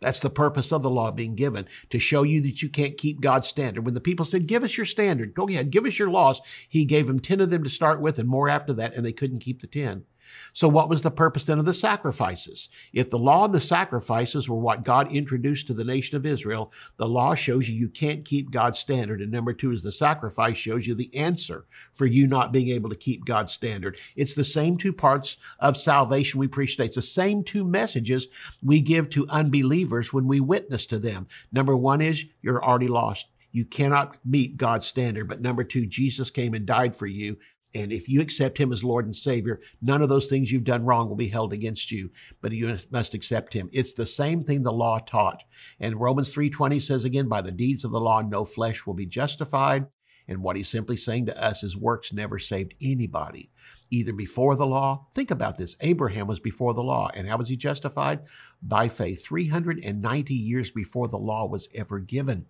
That's 0.00 0.20
the 0.20 0.30
purpose 0.30 0.72
of 0.72 0.82
the 0.82 0.90
law 0.90 1.10
being 1.10 1.34
given 1.34 1.66
to 1.90 1.98
show 1.98 2.22
you 2.22 2.40
that 2.42 2.62
you 2.62 2.68
can't 2.68 2.96
keep 2.96 3.20
God's 3.20 3.48
standard. 3.48 3.84
When 3.84 3.94
the 3.94 4.00
people 4.00 4.24
said, 4.24 4.46
Give 4.46 4.62
us 4.62 4.76
your 4.76 4.86
standard, 4.86 5.34
go 5.34 5.48
ahead, 5.48 5.70
give 5.70 5.86
us 5.86 5.98
your 5.98 6.10
laws, 6.10 6.40
he 6.68 6.84
gave 6.84 7.08
them 7.08 7.18
10 7.18 7.40
of 7.40 7.50
them 7.50 7.64
to 7.64 7.70
start 7.70 8.00
with 8.00 8.18
and 8.18 8.28
more 8.28 8.48
after 8.48 8.72
that, 8.74 8.94
and 8.94 9.04
they 9.04 9.12
couldn't 9.12 9.40
keep 9.40 9.60
the 9.60 9.66
10. 9.66 10.04
So 10.52 10.68
what 10.68 10.88
was 10.88 11.02
the 11.02 11.10
purpose 11.10 11.44
then 11.44 11.58
of 11.58 11.64
the 11.64 11.74
sacrifices? 11.74 12.68
If 12.92 13.10
the 13.10 13.18
law 13.18 13.44
and 13.44 13.54
the 13.54 13.60
sacrifices 13.60 14.48
were 14.48 14.58
what 14.58 14.84
God 14.84 15.12
introduced 15.12 15.66
to 15.66 15.74
the 15.74 15.84
nation 15.84 16.16
of 16.16 16.26
Israel, 16.26 16.72
the 16.96 17.08
law 17.08 17.34
shows 17.34 17.68
you 17.68 17.78
you 17.78 17.88
can't 17.88 18.24
keep 18.24 18.50
God's 18.50 18.78
standard. 18.78 19.20
And 19.20 19.30
number 19.30 19.52
two 19.52 19.70
is 19.70 19.82
the 19.82 19.92
sacrifice 19.92 20.56
shows 20.56 20.86
you 20.86 20.94
the 20.94 21.14
answer 21.14 21.66
for 21.92 22.06
you 22.06 22.26
not 22.26 22.52
being 22.52 22.68
able 22.68 22.90
to 22.90 22.96
keep 22.96 23.24
God's 23.24 23.52
standard. 23.52 23.98
It's 24.16 24.34
the 24.34 24.44
same 24.44 24.76
two 24.76 24.92
parts 24.92 25.36
of 25.58 25.76
salvation 25.76 26.40
we 26.40 26.48
preach 26.48 26.76
today. 26.76 26.86
It's 26.86 26.96
the 26.96 27.02
same 27.02 27.44
two 27.44 27.64
messages 27.64 28.28
we 28.62 28.80
give 28.80 29.10
to 29.10 29.26
unbelievers 29.28 30.12
when 30.12 30.26
we 30.26 30.40
witness 30.40 30.86
to 30.88 30.98
them. 30.98 31.26
Number 31.52 31.76
one 31.76 32.00
is 32.00 32.26
you're 32.42 32.64
already 32.64 32.88
lost. 32.88 33.28
You 33.50 33.64
cannot 33.64 34.16
meet 34.24 34.56
God's 34.56 34.86
standard. 34.86 35.28
But 35.28 35.40
number 35.40 35.64
two, 35.64 35.86
Jesus 35.86 36.30
came 36.30 36.54
and 36.54 36.66
died 36.66 36.94
for 36.94 37.06
you 37.06 37.38
and 37.74 37.92
if 37.92 38.08
you 38.08 38.20
accept 38.20 38.58
him 38.58 38.72
as 38.72 38.82
Lord 38.82 39.04
and 39.04 39.14
Savior, 39.14 39.60
none 39.82 40.02
of 40.02 40.08
those 40.08 40.26
things 40.26 40.50
you've 40.50 40.64
done 40.64 40.84
wrong 40.84 41.08
will 41.08 41.16
be 41.16 41.28
held 41.28 41.52
against 41.52 41.92
you, 41.92 42.10
but 42.40 42.52
you 42.52 42.78
must 42.90 43.14
accept 43.14 43.52
him. 43.52 43.68
It's 43.72 43.92
the 43.92 44.06
same 44.06 44.42
thing 44.44 44.62
the 44.62 44.72
law 44.72 44.98
taught. 44.98 45.44
And 45.78 46.00
Romans 46.00 46.32
3:20 46.32 46.80
says 46.80 47.04
again, 47.04 47.28
by 47.28 47.42
the 47.42 47.52
deeds 47.52 47.84
of 47.84 47.92
the 47.92 48.00
law 48.00 48.22
no 48.22 48.44
flesh 48.44 48.86
will 48.86 48.94
be 48.94 49.06
justified. 49.06 49.86
And 50.26 50.42
what 50.42 50.56
he's 50.56 50.68
simply 50.68 50.96
saying 50.98 51.26
to 51.26 51.42
us 51.42 51.62
is 51.62 51.76
works 51.76 52.12
never 52.12 52.38
saved 52.38 52.74
anybody, 52.82 53.50
either 53.90 54.12
before 54.12 54.56
the 54.56 54.66
law. 54.66 55.06
Think 55.12 55.30
about 55.30 55.56
this 55.56 55.74
Abraham 55.80 56.26
was 56.26 56.38
before 56.38 56.74
the 56.74 56.82
law. 56.82 57.10
And 57.14 57.26
how 57.26 57.38
was 57.38 57.48
he 57.48 57.56
justified? 57.56 58.20
By 58.62 58.88
faith, 58.88 59.24
390 59.24 60.34
years 60.34 60.70
before 60.70 61.08
the 61.08 61.18
law 61.18 61.46
was 61.46 61.68
ever 61.74 61.98
given. 61.98 62.44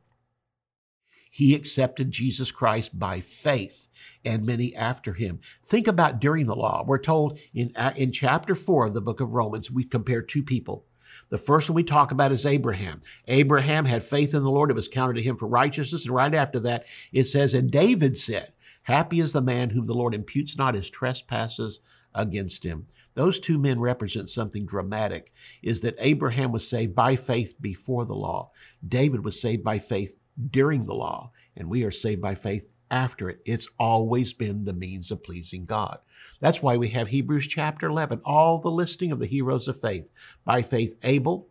He 1.31 1.55
accepted 1.55 2.11
Jesus 2.11 2.53
Christ 2.53 2.99
by 2.99 3.21
faith 3.21 3.89
and 4.25 4.45
many 4.45 4.75
after 4.75 5.15
him. 5.15 5.41
Think 5.65 5.87
about 5.87 6.21
during 6.21 6.47
the 6.47 6.57
law. 6.57 6.85
We're 6.87 6.99
told 6.99 7.39
in, 7.55 7.73
uh, 7.77 7.93
in 7.97 8.13
chapter 8.13 8.55
4 8.55 8.87
of 8.87 8.95
the 8.95 9.01
book 9.01 9.21
of 9.21 9.33
Romans, 9.33 9.71
we 9.71 9.85
compare 9.85 10.23
two 10.23 10.43
people. 10.43 10.85
The 11.31 11.39
first 11.39 11.69
one 11.69 11.77
we 11.77 11.85
talk 11.85 12.11
about 12.11 12.33
is 12.33 12.47
Abraham. 12.47 13.01
Abraham 13.27 13.85
had 13.85 14.03
faith 14.03 14.35
in 14.35 14.43
the 14.43 14.51
Lord. 14.51 14.71
It 14.71 14.75
was 14.75 14.89
counted 14.89 15.15
to 15.15 15.23
him 15.23 15.37
for 15.37 15.47
righteousness. 15.47 16.05
And 16.05 16.15
right 16.15 16.35
after 16.35 16.61
that, 16.61 16.85
it 17.13 17.25
says, 17.25 17.55
And 17.55 17.71
David 17.71 18.17
said, 18.17 18.53
Happy 18.83 19.21
is 19.21 19.33
the 19.33 19.43
man 19.43 19.71
whom 19.71 19.85
the 19.85 19.95
Lord 19.95 20.15
imputes 20.15 20.57
not 20.57 20.75
his 20.75 20.89
trespasses 20.89 21.81
against 22.15 22.65
him. 22.65 22.87
Those 23.15 23.39
two 23.39 23.59
men 23.59 23.81
represent 23.81 24.31
something 24.31 24.65
dramatic 24.65 25.33
is 25.63 25.81
that 25.81 25.97
Abraham 25.99 26.53
was 26.53 26.67
saved 26.67 26.95
by 26.95 27.17
faith 27.17 27.55
before 27.61 28.07
the 28.07 28.15
law. 28.15 28.51
David 28.87 29.25
was 29.25 29.41
saved 29.41 29.63
by 29.63 29.79
faith 29.79 30.17
during 30.51 30.87
the 30.87 30.95
law, 30.95 31.33
and 31.57 31.69
we 31.69 31.85
are 31.85 31.91
saved 31.91 32.21
by 32.21 32.35
faith 32.35 32.67
after 32.91 33.29
it. 33.29 33.41
It's 33.45 33.69
always 33.79 34.33
been 34.33 34.65
the 34.65 34.73
means 34.73 35.11
of 35.11 35.23
pleasing 35.23 35.65
God. 35.65 35.99
That's 36.41 36.63
why 36.63 36.77
we 36.77 36.89
have 36.89 37.09
Hebrews 37.09 37.47
chapter 37.47 37.89
11, 37.89 38.23
all 38.25 38.59
the 38.59 38.71
listing 38.71 39.13
of 39.13 39.19
the 39.19 39.27
heroes 39.27 39.69
of 39.69 39.81
faith. 39.81 40.11
By 40.45 40.63
faith, 40.63 40.95
Abel, 41.03 41.49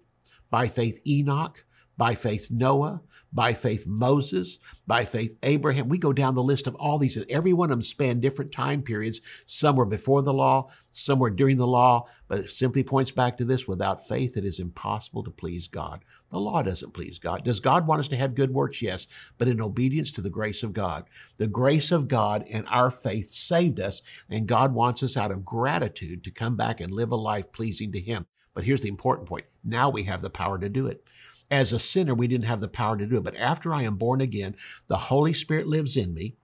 by 0.49 0.67
faith, 0.67 0.99
Enoch, 1.05 1.63
by 1.97 2.13
faith, 2.15 2.49
Noah, 2.51 3.01
by 3.33 3.53
faith, 3.53 3.85
Moses, 3.85 4.59
by 4.85 5.03
faith, 5.03 5.35
Abraham. 5.43 5.89
We 5.89 5.97
go 5.97 6.13
down 6.13 6.35
the 6.35 6.43
list 6.43 6.67
of 6.67 6.75
all 6.75 6.97
these, 6.97 7.17
and 7.17 7.29
every 7.29 7.53
one 7.53 7.69
of 7.69 7.71
them 7.71 7.81
span 7.81 8.19
different 8.19 8.51
time 8.51 8.83
periods. 8.83 9.19
Some 9.45 9.75
were 9.75 9.85
before 9.85 10.21
the 10.21 10.33
law, 10.33 10.69
some 10.91 11.19
were 11.19 11.29
during 11.29 11.57
the 11.57 11.67
law, 11.67 12.07
but 12.27 12.39
it 12.39 12.51
simply 12.51 12.83
points 12.83 13.11
back 13.11 13.37
to 13.37 13.45
this 13.45 13.67
without 13.67 14.07
faith, 14.07 14.37
it 14.37 14.45
is 14.45 14.59
impossible 14.59 15.23
to 15.23 15.31
please 15.31 15.67
God. 15.67 16.05
The 16.29 16.39
law 16.39 16.61
doesn't 16.61 16.93
please 16.93 17.19
God. 17.19 17.43
Does 17.43 17.59
God 17.59 17.87
want 17.87 17.99
us 17.99 18.07
to 18.09 18.15
have 18.17 18.35
good 18.35 18.53
works? 18.53 18.81
Yes, 18.81 19.07
but 19.37 19.47
in 19.47 19.61
obedience 19.61 20.11
to 20.13 20.21
the 20.21 20.29
grace 20.29 20.63
of 20.63 20.73
God. 20.73 21.05
The 21.37 21.47
grace 21.47 21.91
of 21.91 22.07
God 22.07 22.45
and 22.49 22.67
our 22.67 22.91
faith 22.91 23.31
saved 23.31 23.79
us, 23.79 24.01
and 24.29 24.47
God 24.47 24.73
wants 24.73 25.03
us 25.03 25.17
out 25.17 25.31
of 25.31 25.45
gratitude 25.45 26.23
to 26.23 26.31
come 26.31 26.55
back 26.55 26.79
and 26.79 26.93
live 26.93 27.11
a 27.11 27.15
life 27.15 27.51
pleasing 27.51 27.91
to 27.93 27.99
Him. 27.99 28.25
But 28.53 28.63
here's 28.63 28.81
the 28.81 28.89
important 28.89 29.27
point 29.27 29.45
now 29.63 29.89
we 29.89 30.03
have 30.03 30.21
the 30.21 30.31
power 30.31 30.57
to 30.57 30.69
do 30.69 30.87
it. 30.87 31.03
As 31.49 31.71
a 31.71 31.79
sinner, 31.79 32.13
we 32.13 32.27
didn't 32.27 32.45
have 32.45 32.59
the 32.59 32.67
power 32.67 32.97
to 32.97 33.05
do 33.05 33.17
it. 33.17 33.23
But 33.23 33.37
after 33.37 33.73
I 33.73 33.83
am 33.83 33.95
born 33.95 34.21
again, 34.21 34.55
the 34.87 34.97
Holy 34.97 35.33
Spirit 35.33 35.67
lives 35.67 35.95
in 35.95 36.13
me. 36.13 36.35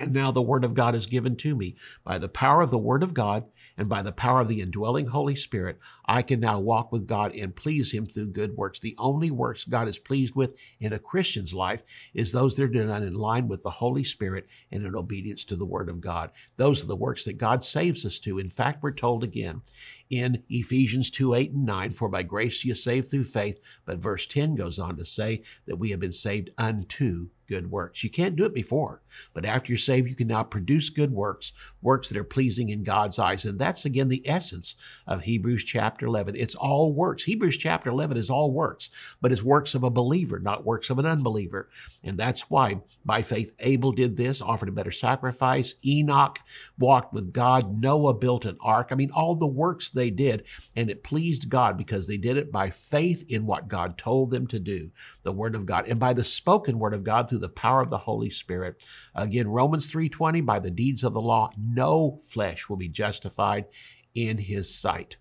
And 0.00 0.12
now 0.12 0.30
the 0.30 0.42
Word 0.42 0.64
of 0.64 0.74
God 0.74 0.94
is 0.94 1.08
given 1.08 1.34
to 1.36 1.56
me. 1.56 1.74
By 2.04 2.18
the 2.18 2.28
power 2.28 2.62
of 2.62 2.70
the 2.70 2.78
Word 2.78 3.02
of 3.02 3.14
God 3.14 3.46
and 3.76 3.88
by 3.88 4.00
the 4.00 4.12
power 4.12 4.40
of 4.40 4.46
the 4.46 4.60
indwelling 4.60 5.08
Holy 5.08 5.34
Spirit, 5.34 5.80
I 6.06 6.22
can 6.22 6.38
now 6.38 6.60
walk 6.60 6.92
with 6.92 7.08
God 7.08 7.34
and 7.34 7.54
please 7.54 7.92
Him 7.92 8.06
through 8.06 8.30
good 8.30 8.56
works. 8.56 8.78
The 8.78 8.94
only 8.96 9.32
works 9.32 9.64
God 9.64 9.88
is 9.88 9.98
pleased 9.98 10.36
with 10.36 10.56
in 10.78 10.92
a 10.92 11.00
Christian's 11.00 11.52
life 11.52 11.82
is 12.14 12.30
those 12.30 12.54
that 12.56 12.62
are 12.62 12.68
done 12.68 13.02
in 13.02 13.12
line 13.12 13.48
with 13.48 13.64
the 13.64 13.70
Holy 13.70 14.04
Spirit 14.04 14.46
and 14.70 14.84
in 14.84 14.94
obedience 14.94 15.44
to 15.46 15.56
the 15.56 15.66
Word 15.66 15.88
of 15.88 16.00
God. 16.00 16.30
Those 16.56 16.84
are 16.84 16.86
the 16.86 16.94
works 16.94 17.24
that 17.24 17.38
God 17.38 17.64
saves 17.64 18.06
us 18.06 18.20
to. 18.20 18.38
In 18.38 18.50
fact, 18.50 18.84
we're 18.84 18.92
told 18.92 19.24
again 19.24 19.62
in 20.10 20.42
Ephesians 20.48 21.10
2 21.10 21.34
8 21.34 21.52
and 21.52 21.66
9, 21.66 21.92
for 21.92 22.08
by 22.08 22.22
grace 22.22 22.64
you 22.64 22.72
are 22.72 22.76
saved 22.76 23.10
through 23.10 23.24
faith. 23.24 23.60
But 23.84 23.98
verse 23.98 24.26
10 24.26 24.54
goes 24.54 24.78
on 24.78 24.96
to 24.96 25.04
say 25.04 25.42
that 25.66 25.76
we 25.76 25.90
have 25.90 26.00
been 26.00 26.12
saved 26.12 26.50
unto 26.58 27.28
good 27.48 27.70
works. 27.70 28.04
You 28.04 28.10
can't 28.10 28.36
do 28.36 28.44
it 28.44 28.54
before, 28.54 29.00
but 29.32 29.44
after 29.44 29.72
you're 29.72 29.78
saved, 29.78 30.08
you 30.08 30.14
can 30.14 30.28
now 30.28 30.44
produce 30.44 30.90
good 30.90 31.10
works, 31.10 31.52
works 31.80 32.08
that 32.08 32.18
are 32.18 32.24
pleasing 32.24 32.68
in 32.68 32.82
God's 32.82 33.18
eyes. 33.18 33.44
And 33.44 33.58
that's 33.58 33.84
again 33.84 34.08
the 34.08 34.28
essence 34.28 34.76
of 35.06 35.22
Hebrews 35.22 35.64
chapter 35.64 36.06
11. 36.06 36.36
It's 36.36 36.54
all 36.54 36.92
works. 36.92 37.24
Hebrews 37.24 37.56
chapter 37.56 37.88
11 37.90 38.18
is 38.18 38.30
all 38.30 38.52
works, 38.52 38.90
but 39.20 39.32
it's 39.32 39.42
works 39.42 39.74
of 39.74 39.82
a 39.82 39.90
believer, 39.90 40.38
not 40.38 40.64
works 40.64 40.90
of 40.90 40.98
an 40.98 41.06
unbeliever. 41.06 41.68
And 42.04 42.18
that's 42.18 42.50
why 42.50 42.80
by 43.04 43.22
faith 43.22 43.54
Abel 43.60 43.92
did 43.92 44.16
this, 44.16 44.42
offered 44.42 44.68
a 44.68 44.72
better 44.72 44.90
sacrifice. 44.90 45.74
Enoch 45.84 46.38
walked 46.78 47.14
with 47.14 47.32
God. 47.32 47.80
Noah 47.80 48.14
built 48.14 48.44
an 48.44 48.58
ark. 48.60 48.88
I 48.90 48.94
mean, 48.94 49.10
all 49.10 49.34
the 49.34 49.46
works 49.46 49.90
they 49.98 50.10
did, 50.10 50.44
and 50.74 50.88
it 50.88 51.04
pleased 51.04 51.50
God 51.50 51.76
because 51.76 52.06
they 52.06 52.16
did 52.16 52.38
it 52.38 52.50
by 52.50 52.70
faith 52.70 53.24
in 53.28 53.44
what 53.44 53.68
God 53.68 53.98
told 53.98 54.30
them 54.30 54.46
to 54.46 54.58
do, 54.58 54.90
the 55.22 55.32
word 55.32 55.54
of 55.54 55.66
God, 55.66 55.86
and 55.86 56.00
by 56.00 56.14
the 56.14 56.24
spoken 56.24 56.78
word 56.78 56.94
of 56.94 57.04
God 57.04 57.28
through 57.28 57.40
the 57.40 57.50
power 57.50 57.82
of 57.82 57.90
the 57.90 57.98
Holy 57.98 58.30
Spirit. 58.30 58.82
Again, 59.14 59.48
Romans 59.48 59.88
3:20, 59.88 60.40
by 60.40 60.58
the 60.58 60.70
deeds 60.70 61.04
of 61.04 61.12
the 61.12 61.20
law, 61.20 61.50
no 61.58 62.18
flesh 62.22 62.68
will 62.68 62.76
be 62.76 62.88
justified 62.88 63.66
in 64.14 64.38
his 64.38 64.74
sight. 64.74 65.18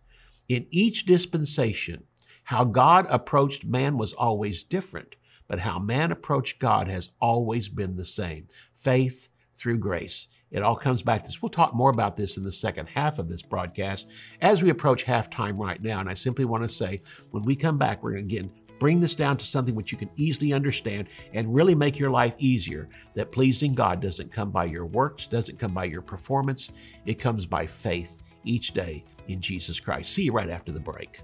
In 0.48 0.68
each 0.70 1.06
dispensation, 1.06 2.06
how 2.46 2.64
God 2.64 3.06
approached 3.10 3.66
man 3.66 3.98
was 3.98 4.14
always 4.14 4.64
different, 4.64 5.16
but 5.48 5.60
how 5.60 5.80
man 5.80 6.12
approached 6.12 6.60
God 6.60 6.88
has 6.88 7.12
always 7.20 7.68
been 7.68 7.98
the 7.98 8.06
same. 8.06 8.48
Faith 8.74 9.28
through 9.58 9.80
grace. 9.80 10.28
It 10.52 10.64
all 10.64 10.76
comes 10.76 11.02
back 11.02 11.24
to 11.24 11.28
this. 11.28 11.42
We'll 11.42 11.50
talk 11.50 11.74
more 11.74 11.90
about 11.90 12.16
this 12.16 12.38
in 12.38 12.44
the 12.44 12.52
second 12.52 12.88
half 12.88 13.20
of 13.20 13.28
this 13.28 13.42
broadcast 13.42 14.10
as 14.42 14.64
we 14.64 14.70
approach 14.70 15.06
halftime 15.06 15.58
right 15.58 15.82
now. 15.82 16.00
And 16.00 16.10
I 16.10 16.14
simply 16.14 16.46
want 16.46 16.64
to 16.64 16.70
say, 16.70 17.02
when 17.32 17.44
we 17.44 17.56
come 17.56 17.78
back, 17.78 18.02
we're 18.02 18.12
going 18.12 18.28
to 18.28 18.36
again 18.36 18.52
Bring 18.80 19.00
this 19.00 19.16
down 19.16 19.38
to 19.38 19.46
something 19.46 19.76
which 19.76 19.92
you 19.92 19.98
can 19.98 20.10
easily 20.16 20.54
understand 20.54 21.08
and 21.34 21.54
really 21.54 21.76
make 21.76 21.98
your 21.98 22.12
life 22.12 22.36
easier. 22.38 22.90
That 23.16 23.32
pleasing 23.32 23.74
God 23.74 24.02
doesn't 24.02 24.32
come 24.32 24.52
by 24.52 24.66
your 24.66 24.86
works, 24.86 25.28
doesn't 25.28 25.58
come 25.60 25.74
by 25.74 25.86
your 25.86 26.02
performance, 26.02 26.72
it 27.06 27.16
comes 27.16 27.46
by 27.46 27.66
faith 27.66 28.18
each 28.44 28.74
day 28.74 29.04
in 29.28 29.42
Jesus 29.42 29.80
Christ. 29.80 30.14
See 30.14 30.24
you 30.24 30.32
right 30.32 30.50
after 30.50 30.72
the 30.72 30.80
break. 30.80 31.22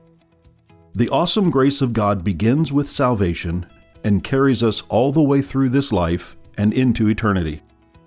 The 0.95 1.09
awesome 1.09 1.49
grace 1.49 1.81
of 1.81 1.93
God 1.93 2.23
begins 2.23 2.71
with 2.73 2.89
salvation 2.89 3.65
and 4.03 4.23
carries 4.23 4.61
us 4.61 4.81
all 4.89 5.11
the 5.11 5.23
way 5.23 5.41
through 5.41 5.69
this 5.69 5.91
life 5.91 6.35
and 6.57 6.73
into 6.73 7.07
eternity. 7.07 7.61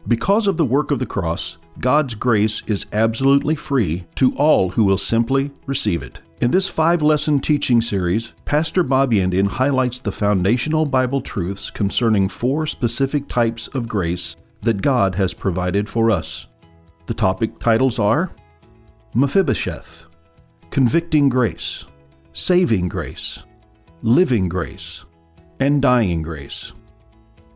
Because 0.08 0.46
of 0.46 0.56
the 0.56 0.64
work 0.64 0.92
of 0.92 1.00
the 1.00 1.06
cross, 1.06 1.58
God's 1.80 2.14
grace 2.14 2.62
is 2.68 2.86
absolutely 2.92 3.56
free 3.56 4.04
to 4.14 4.32
all 4.36 4.68
who 4.68 4.84
will 4.84 4.98
simply 4.98 5.50
receive 5.66 6.02
it. 6.02 6.20
In 6.40 6.52
this 6.52 6.68
five 6.68 7.02
lesson 7.02 7.40
teaching 7.40 7.80
series, 7.80 8.32
Pastor 8.44 8.84
Bob 8.84 9.10
Yandian 9.10 9.48
highlights 9.48 9.98
the 9.98 10.12
foundational 10.12 10.86
Bible 10.86 11.20
truths 11.20 11.70
concerning 11.70 12.28
four 12.28 12.66
specific 12.66 13.26
types 13.26 13.66
of 13.68 13.88
grace 13.88 14.36
that 14.62 14.80
God 14.80 15.14
has 15.16 15.34
provided 15.34 15.88
for 15.88 16.10
us. 16.10 16.46
The 17.06 17.14
topic 17.14 17.58
titles 17.58 17.98
are 17.98 18.30
Mephibosheth, 19.14 20.04
Convicting 20.70 21.28
Grace, 21.28 21.84
Saving 22.32 22.88
Grace, 22.88 23.42
Living 24.02 24.48
Grace, 24.48 25.04
and 25.58 25.82
Dying 25.82 26.22
Grace. 26.22 26.72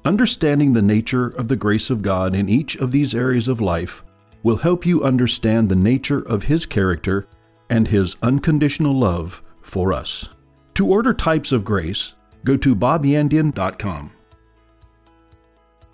Understanding 0.05 0.73
the 0.73 0.83
nature 0.83 1.27
of 1.27 1.49
the 1.49 1.57
grace 1.57 1.91
of 1.91 2.03
God 2.03 2.35
in 2.35 2.49
each 2.49 2.77
of 2.77 2.91
these 2.91 3.15
areas 3.15 3.49
of 3.49 3.61
life 3.61 4.03
will 4.43 4.57
help 4.57 4.87
you 4.87 5.05
understand 5.05 5.69
the 5.69 5.77
nature 5.77 6.21
of 6.21 6.45
His 6.45 6.65
character 6.67 7.27
and 7.71 7.89
his 7.89 8.17
unconditional 8.21 8.93
love 8.93 9.43
for 9.63 9.93
us. 9.95 10.29
To 10.75 10.87
order 10.87 11.15
types 11.15 11.53
of 11.53 11.65
grace, 11.65 12.15
go 12.45 12.57
to 12.59 12.75
bobyandian.com. 12.75 14.13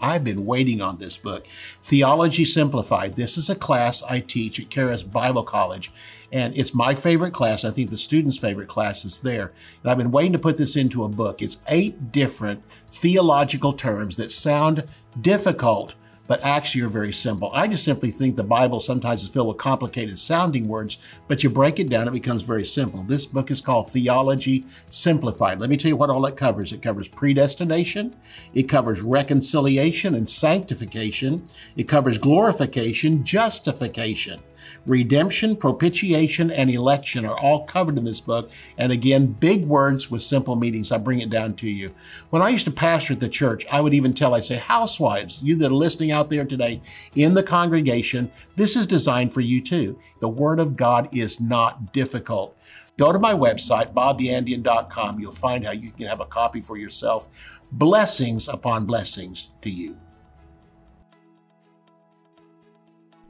I've 0.00 0.24
been 0.24 0.44
waiting 0.44 0.80
on 0.80 0.98
this 0.98 1.16
book, 1.16 1.46
Theology 1.46 2.44
Simplified. 2.44 3.16
This 3.16 3.38
is 3.38 3.48
a 3.48 3.54
class 3.54 4.02
I 4.02 4.20
teach 4.20 4.60
at 4.60 4.68
Charis 4.68 5.02
Bible 5.02 5.42
College, 5.42 5.90
and 6.30 6.56
it's 6.56 6.74
my 6.74 6.94
favorite 6.94 7.32
class. 7.32 7.64
I 7.64 7.70
think 7.70 7.90
the 7.90 7.98
students' 7.98 8.38
favorite 8.38 8.68
class 8.68 9.04
is 9.04 9.20
there. 9.20 9.52
And 9.82 9.90
I've 9.90 9.98
been 9.98 10.10
waiting 10.10 10.32
to 10.32 10.38
put 10.38 10.58
this 10.58 10.76
into 10.76 11.04
a 11.04 11.08
book. 11.08 11.40
It's 11.40 11.58
eight 11.68 12.12
different 12.12 12.62
theological 12.88 13.72
terms 13.72 14.16
that 14.16 14.30
sound 14.30 14.84
difficult 15.20 15.94
but 16.26 16.40
actually 16.42 16.82
are 16.82 16.88
very 16.88 17.12
simple. 17.12 17.50
I 17.54 17.66
just 17.68 17.84
simply 17.84 18.10
think 18.10 18.36
the 18.36 18.44
Bible 18.44 18.80
sometimes 18.80 19.22
is 19.22 19.28
filled 19.28 19.48
with 19.48 19.58
complicated 19.58 20.18
sounding 20.18 20.68
words, 20.68 20.98
but 21.28 21.42
you 21.44 21.50
break 21.50 21.78
it 21.78 21.88
down, 21.88 22.08
it 22.08 22.12
becomes 22.12 22.42
very 22.42 22.64
simple. 22.64 23.02
This 23.02 23.26
book 23.26 23.50
is 23.50 23.60
called 23.60 23.90
Theology 23.90 24.64
Simplified. 24.90 25.60
Let 25.60 25.70
me 25.70 25.76
tell 25.76 25.90
you 25.90 25.96
what 25.96 26.10
all 26.10 26.26
it 26.26 26.36
covers. 26.36 26.72
It 26.72 26.82
covers 26.82 27.08
predestination, 27.08 28.16
it 28.54 28.64
covers 28.64 29.00
reconciliation 29.00 30.14
and 30.14 30.28
sanctification, 30.28 31.44
it 31.76 31.88
covers 31.88 32.18
glorification, 32.18 33.24
justification. 33.24 34.40
Redemption, 34.84 35.56
propitiation, 35.56 36.50
and 36.50 36.70
election 36.70 37.24
are 37.24 37.38
all 37.38 37.64
covered 37.64 37.98
in 37.98 38.04
this 38.04 38.20
book. 38.20 38.50
And 38.78 38.90
again, 38.90 39.26
big 39.26 39.64
words 39.64 40.10
with 40.10 40.22
simple 40.22 40.56
meanings. 40.56 40.90
I 40.90 40.98
bring 40.98 41.20
it 41.20 41.30
down 41.30 41.54
to 41.56 41.68
you. 41.68 41.94
When 42.30 42.42
I 42.42 42.48
used 42.48 42.64
to 42.64 42.70
pastor 42.70 43.12
at 43.14 43.20
the 43.20 43.28
church, 43.28 43.66
I 43.70 43.80
would 43.80 43.94
even 43.94 44.12
tell, 44.12 44.34
I 44.34 44.40
say, 44.40 44.56
housewives, 44.56 45.42
you 45.42 45.56
that 45.56 45.70
are 45.70 45.74
listening 45.74 46.10
out 46.16 46.30
there 46.30 46.46
today 46.46 46.80
in 47.14 47.34
the 47.34 47.42
congregation, 47.42 48.30
this 48.56 48.74
is 48.74 48.86
designed 48.86 49.32
for 49.32 49.42
you 49.42 49.60
too. 49.60 49.98
The 50.20 50.28
Word 50.28 50.58
of 50.58 50.76
God 50.76 51.14
is 51.14 51.40
not 51.40 51.92
difficult. 51.92 52.56
Go 52.98 53.12
to 53.12 53.18
my 53.18 53.34
website, 53.34 53.92
bobyandian.com. 53.92 55.20
You'll 55.20 55.32
find 55.32 55.64
how 55.64 55.72
you 55.72 55.90
can 55.90 56.06
have 56.06 56.20
a 56.20 56.26
copy 56.26 56.62
for 56.62 56.78
yourself. 56.78 57.60
Blessings 57.70 58.48
upon 58.48 58.86
blessings 58.86 59.50
to 59.60 59.70
you. 59.70 59.98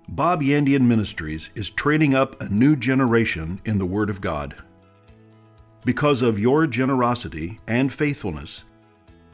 Bob 0.08 0.40
Yandian 0.40 0.82
Ministries 0.82 1.50
is 1.56 1.68
training 1.68 2.14
up 2.14 2.40
a 2.40 2.48
new 2.48 2.76
generation 2.76 3.60
in 3.64 3.78
the 3.78 3.86
Word 3.86 4.08
of 4.08 4.20
God. 4.20 4.54
Because 5.84 6.22
of 6.22 6.38
your 6.38 6.68
generosity 6.68 7.58
and 7.66 7.92
faithfulness, 7.92 8.64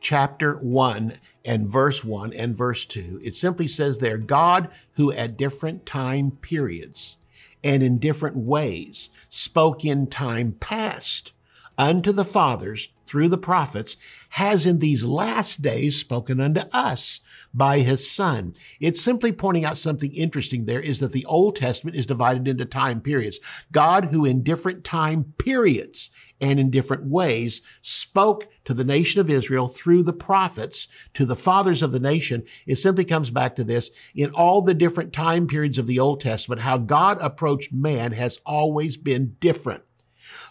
chapter 0.00 0.56
1 0.56 1.14
and 1.44 1.68
verse 1.68 2.04
1 2.04 2.32
and 2.32 2.56
verse 2.56 2.84
2, 2.84 3.20
it 3.22 3.34
simply 3.34 3.68
says 3.68 3.98
there, 3.98 4.18
God 4.18 4.70
who 4.94 5.12
at 5.12 5.36
different 5.36 5.86
time 5.86 6.32
periods 6.32 7.16
and 7.62 7.82
in 7.82 7.98
different 7.98 8.36
ways 8.36 9.10
spoke 9.28 9.84
in 9.84 10.06
time 10.06 10.52
past 10.60 11.32
unto 11.80 12.12
the 12.12 12.26
fathers 12.26 12.90
through 13.04 13.28
the 13.30 13.38
prophets, 13.38 13.96
has 14.28 14.66
in 14.66 14.78
these 14.78 15.06
last 15.06 15.62
days 15.62 15.98
spoken 15.98 16.38
unto 16.38 16.60
us 16.74 17.20
by 17.54 17.78
his 17.78 18.08
son. 18.08 18.52
It's 18.78 19.00
simply 19.00 19.32
pointing 19.32 19.64
out 19.64 19.78
something 19.78 20.12
interesting 20.12 20.66
there 20.66 20.80
is 20.80 21.00
that 21.00 21.12
the 21.12 21.24
Old 21.24 21.56
Testament 21.56 21.96
is 21.96 22.04
divided 22.04 22.46
into 22.46 22.66
time 22.66 23.00
periods. 23.00 23.40
God, 23.72 24.10
who 24.12 24.26
in 24.26 24.42
different 24.42 24.84
time 24.84 25.32
periods 25.38 26.10
and 26.38 26.60
in 26.60 26.70
different 26.70 27.04
ways 27.06 27.62
spoke 27.80 28.46
to 28.66 28.74
the 28.74 28.84
nation 28.84 29.20
of 29.22 29.30
Israel 29.30 29.66
through 29.66 30.02
the 30.02 30.12
prophets 30.12 30.86
to 31.14 31.24
the 31.24 31.34
fathers 31.34 31.80
of 31.82 31.92
the 31.92 31.98
nation. 31.98 32.44
It 32.66 32.76
simply 32.76 33.06
comes 33.06 33.30
back 33.30 33.56
to 33.56 33.64
this 33.64 33.90
in 34.14 34.30
all 34.32 34.60
the 34.60 34.74
different 34.74 35.14
time 35.14 35.46
periods 35.46 35.78
of 35.78 35.86
the 35.86 35.98
Old 35.98 36.20
Testament, 36.20 36.60
how 36.60 36.76
God 36.76 37.16
approached 37.22 37.72
man 37.72 38.12
has 38.12 38.38
always 38.44 38.98
been 38.98 39.36
different. 39.40 39.82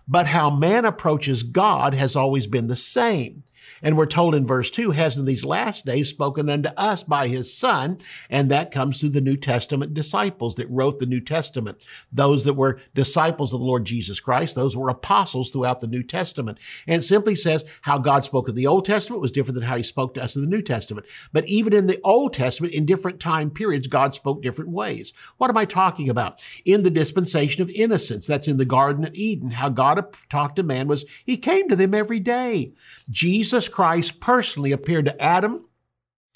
But 0.09 0.27
how 0.27 0.49
man 0.49 0.85
approaches 0.85 1.43
God 1.43 1.93
has 1.93 2.15
always 2.15 2.47
been 2.47 2.67
the 2.67 2.75
same. 2.75 3.43
And 3.81 3.97
we're 3.97 4.05
told 4.05 4.35
in 4.35 4.45
verse 4.45 4.71
2, 4.71 4.91
has 4.91 5.17
in 5.17 5.25
these 5.25 5.45
last 5.45 5.85
days 5.85 6.09
spoken 6.09 6.49
unto 6.49 6.69
us 6.77 7.03
by 7.03 7.27
his 7.27 7.55
Son, 7.55 7.97
and 8.29 8.49
that 8.51 8.71
comes 8.71 8.99
through 8.99 9.09
the 9.09 9.21
New 9.21 9.37
Testament 9.37 9.93
disciples 9.93 10.55
that 10.55 10.69
wrote 10.69 10.99
the 10.99 11.05
New 11.05 11.21
Testament. 11.21 11.85
Those 12.11 12.43
that 12.45 12.53
were 12.53 12.79
disciples 12.93 13.53
of 13.53 13.59
the 13.59 13.65
Lord 13.65 13.85
Jesus 13.85 14.19
Christ, 14.19 14.55
those 14.55 14.75
were 14.75 14.89
apostles 14.89 15.49
throughout 15.49 15.79
the 15.79 15.87
New 15.87 16.03
Testament. 16.03 16.59
And 16.87 17.01
it 17.01 17.05
simply 17.05 17.35
says 17.35 17.65
how 17.81 17.97
God 17.97 18.23
spoke 18.23 18.49
in 18.49 18.55
the 18.55 18.67
Old 18.67 18.85
Testament 18.85 19.21
was 19.21 19.31
different 19.31 19.55
than 19.55 19.67
how 19.67 19.77
he 19.77 19.83
spoke 19.83 20.13
to 20.13 20.23
us 20.23 20.35
in 20.35 20.41
the 20.41 20.47
New 20.47 20.61
Testament. 20.61 21.07
But 21.33 21.47
even 21.47 21.73
in 21.73 21.87
the 21.87 21.99
Old 22.03 22.33
Testament, 22.33 22.73
in 22.73 22.85
different 22.85 23.19
time 23.19 23.49
periods, 23.49 23.87
God 23.87 24.13
spoke 24.13 24.41
different 24.41 24.71
ways. 24.71 25.13
What 25.37 25.49
am 25.49 25.57
I 25.57 25.65
talking 25.65 26.09
about? 26.09 26.41
In 26.65 26.83
the 26.83 26.89
dispensation 26.89 27.61
of 27.61 27.69
innocence, 27.71 28.27
that's 28.27 28.47
in 28.47 28.57
the 28.57 28.65
Garden 28.65 29.05
of 29.05 29.15
Eden, 29.15 29.51
how 29.51 29.69
God 29.69 30.03
talked 30.29 30.55
to 30.57 30.63
man 30.63 30.87
was 30.87 31.05
he 31.25 31.37
came 31.37 31.69
to 31.69 31.75
them 31.75 31.93
every 31.93 32.19
day. 32.19 32.73
Jesus 33.09 33.48
Christ 33.69 34.19
personally 34.19 34.71
appeared 34.71 35.05
to 35.05 35.21
Adam 35.21 35.65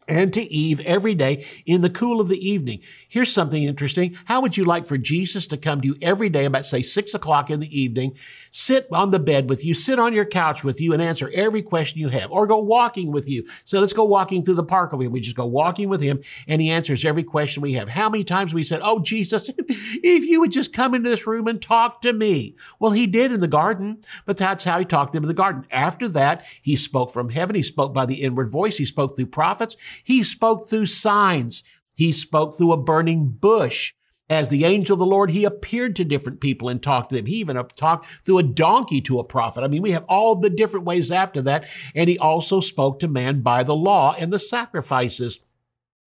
and 0.07 0.33
to 0.33 0.41
Eve 0.41 0.79
every 0.81 1.15
day 1.15 1.45
in 1.65 1.81
the 1.81 1.89
cool 1.89 2.19
of 2.19 2.29
the 2.29 2.37
evening. 2.37 2.79
Here's 3.07 3.31
something 3.31 3.63
interesting. 3.63 4.17
How 4.25 4.41
would 4.41 4.57
you 4.57 4.65
like 4.65 4.85
for 4.85 4.97
Jesus 4.97 5.47
to 5.47 5.57
come 5.57 5.81
to 5.81 5.87
you 5.87 5.97
every 6.01 6.29
day 6.29 6.45
about 6.45 6.65
say 6.65 6.81
six 6.81 7.13
o'clock 7.13 7.49
in 7.49 7.59
the 7.59 7.79
evening, 7.79 8.15
sit 8.51 8.87
on 8.91 9.11
the 9.11 9.19
bed 9.19 9.49
with 9.49 9.65
you, 9.65 9.73
sit 9.73 9.99
on 9.99 10.13
your 10.13 10.25
couch 10.25 10.63
with 10.63 10.81
you 10.81 10.93
and 10.93 11.01
answer 11.01 11.31
every 11.33 11.61
question 11.61 11.99
you 11.99 12.09
have 12.09 12.31
or 12.31 12.47
go 12.47 12.59
walking 12.59 13.11
with 13.11 13.29
you. 13.29 13.47
So 13.63 13.79
let's 13.79 13.93
go 13.93 14.03
walking 14.03 14.43
through 14.43 14.55
the 14.55 14.63
park. 14.63 14.93
We 14.93 15.19
just 15.19 15.35
go 15.35 15.45
walking 15.45 15.89
with 15.89 16.01
him 16.01 16.21
and 16.47 16.61
he 16.61 16.69
answers 16.69 17.05
every 17.05 17.23
question 17.23 17.61
we 17.61 17.73
have. 17.73 17.89
How 17.89 18.09
many 18.09 18.23
times 18.23 18.53
we 18.53 18.63
said, 18.63 18.81
Oh, 18.83 18.99
Jesus, 18.99 19.49
if 19.67 20.23
you 20.23 20.39
would 20.39 20.51
just 20.51 20.73
come 20.73 20.93
into 20.93 21.09
this 21.09 21.25
room 21.25 21.47
and 21.47 21.61
talk 21.61 22.01
to 22.01 22.13
me. 22.13 22.55
Well, 22.79 22.91
he 22.91 23.07
did 23.07 23.31
in 23.31 23.39
the 23.39 23.47
garden, 23.47 23.99
but 24.25 24.37
that's 24.37 24.63
how 24.63 24.79
he 24.79 24.85
talked 24.85 25.13
to 25.13 25.17
him 25.17 25.23
in 25.23 25.29
the 25.29 25.33
garden. 25.33 25.65
After 25.71 26.07
that, 26.09 26.45
he 26.61 26.75
spoke 26.75 27.11
from 27.11 27.29
heaven. 27.29 27.55
He 27.55 27.63
spoke 27.63 27.93
by 27.93 28.05
the 28.05 28.21
inward 28.21 28.49
voice. 28.49 28.77
He 28.77 28.85
spoke 28.85 29.15
through 29.15 29.27
prophets. 29.27 29.75
He 30.03 30.23
spoke 30.23 30.67
through 30.67 30.87
signs. 30.87 31.63
He 31.95 32.11
spoke 32.11 32.57
through 32.57 32.73
a 32.73 32.81
burning 32.81 33.27
bush. 33.29 33.93
As 34.29 34.49
the 34.49 34.65
angel 34.65 34.93
of 34.93 34.99
the 34.99 35.05
Lord, 35.05 35.31
he 35.31 35.43
appeared 35.43 35.95
to 35.97 36.05
different 36.05 36.39
people 36.39 36.69
and 36.69 36.81
talked 36.81 37.09
to 37.09 37.15
them. 37.15 37.25
He 37.25 37.35
even 37.35 37.61
talked 37.75 38.07
through 38.25 38.37
a 38.39 38.43
donkey 38.43 39.01
to 39.01 39.19
a 39.19 39.23
prophet. 39.23 39.63
I 39.63 39.67
mean, 39.67 39.81
we 39.81 39.91
have 39.91 40.05
all 40.07 40.35
the 40.35 40.49
different 40.49 40.85
ways 40.85 41.11
after 41.11 41.41
that. 41.43 41.67
And 41.93 42.09
he 42.09 42.17
also 42.17 42.59
spoke 42.59 42.99
to 42.99 43.07
man 43.07 43.41
by 43.41 43.63
the 43.63 43.75
law 43.75 44.15
and 44.17 44.31
the 44.31 44.39
sacrifices 44.39 45.39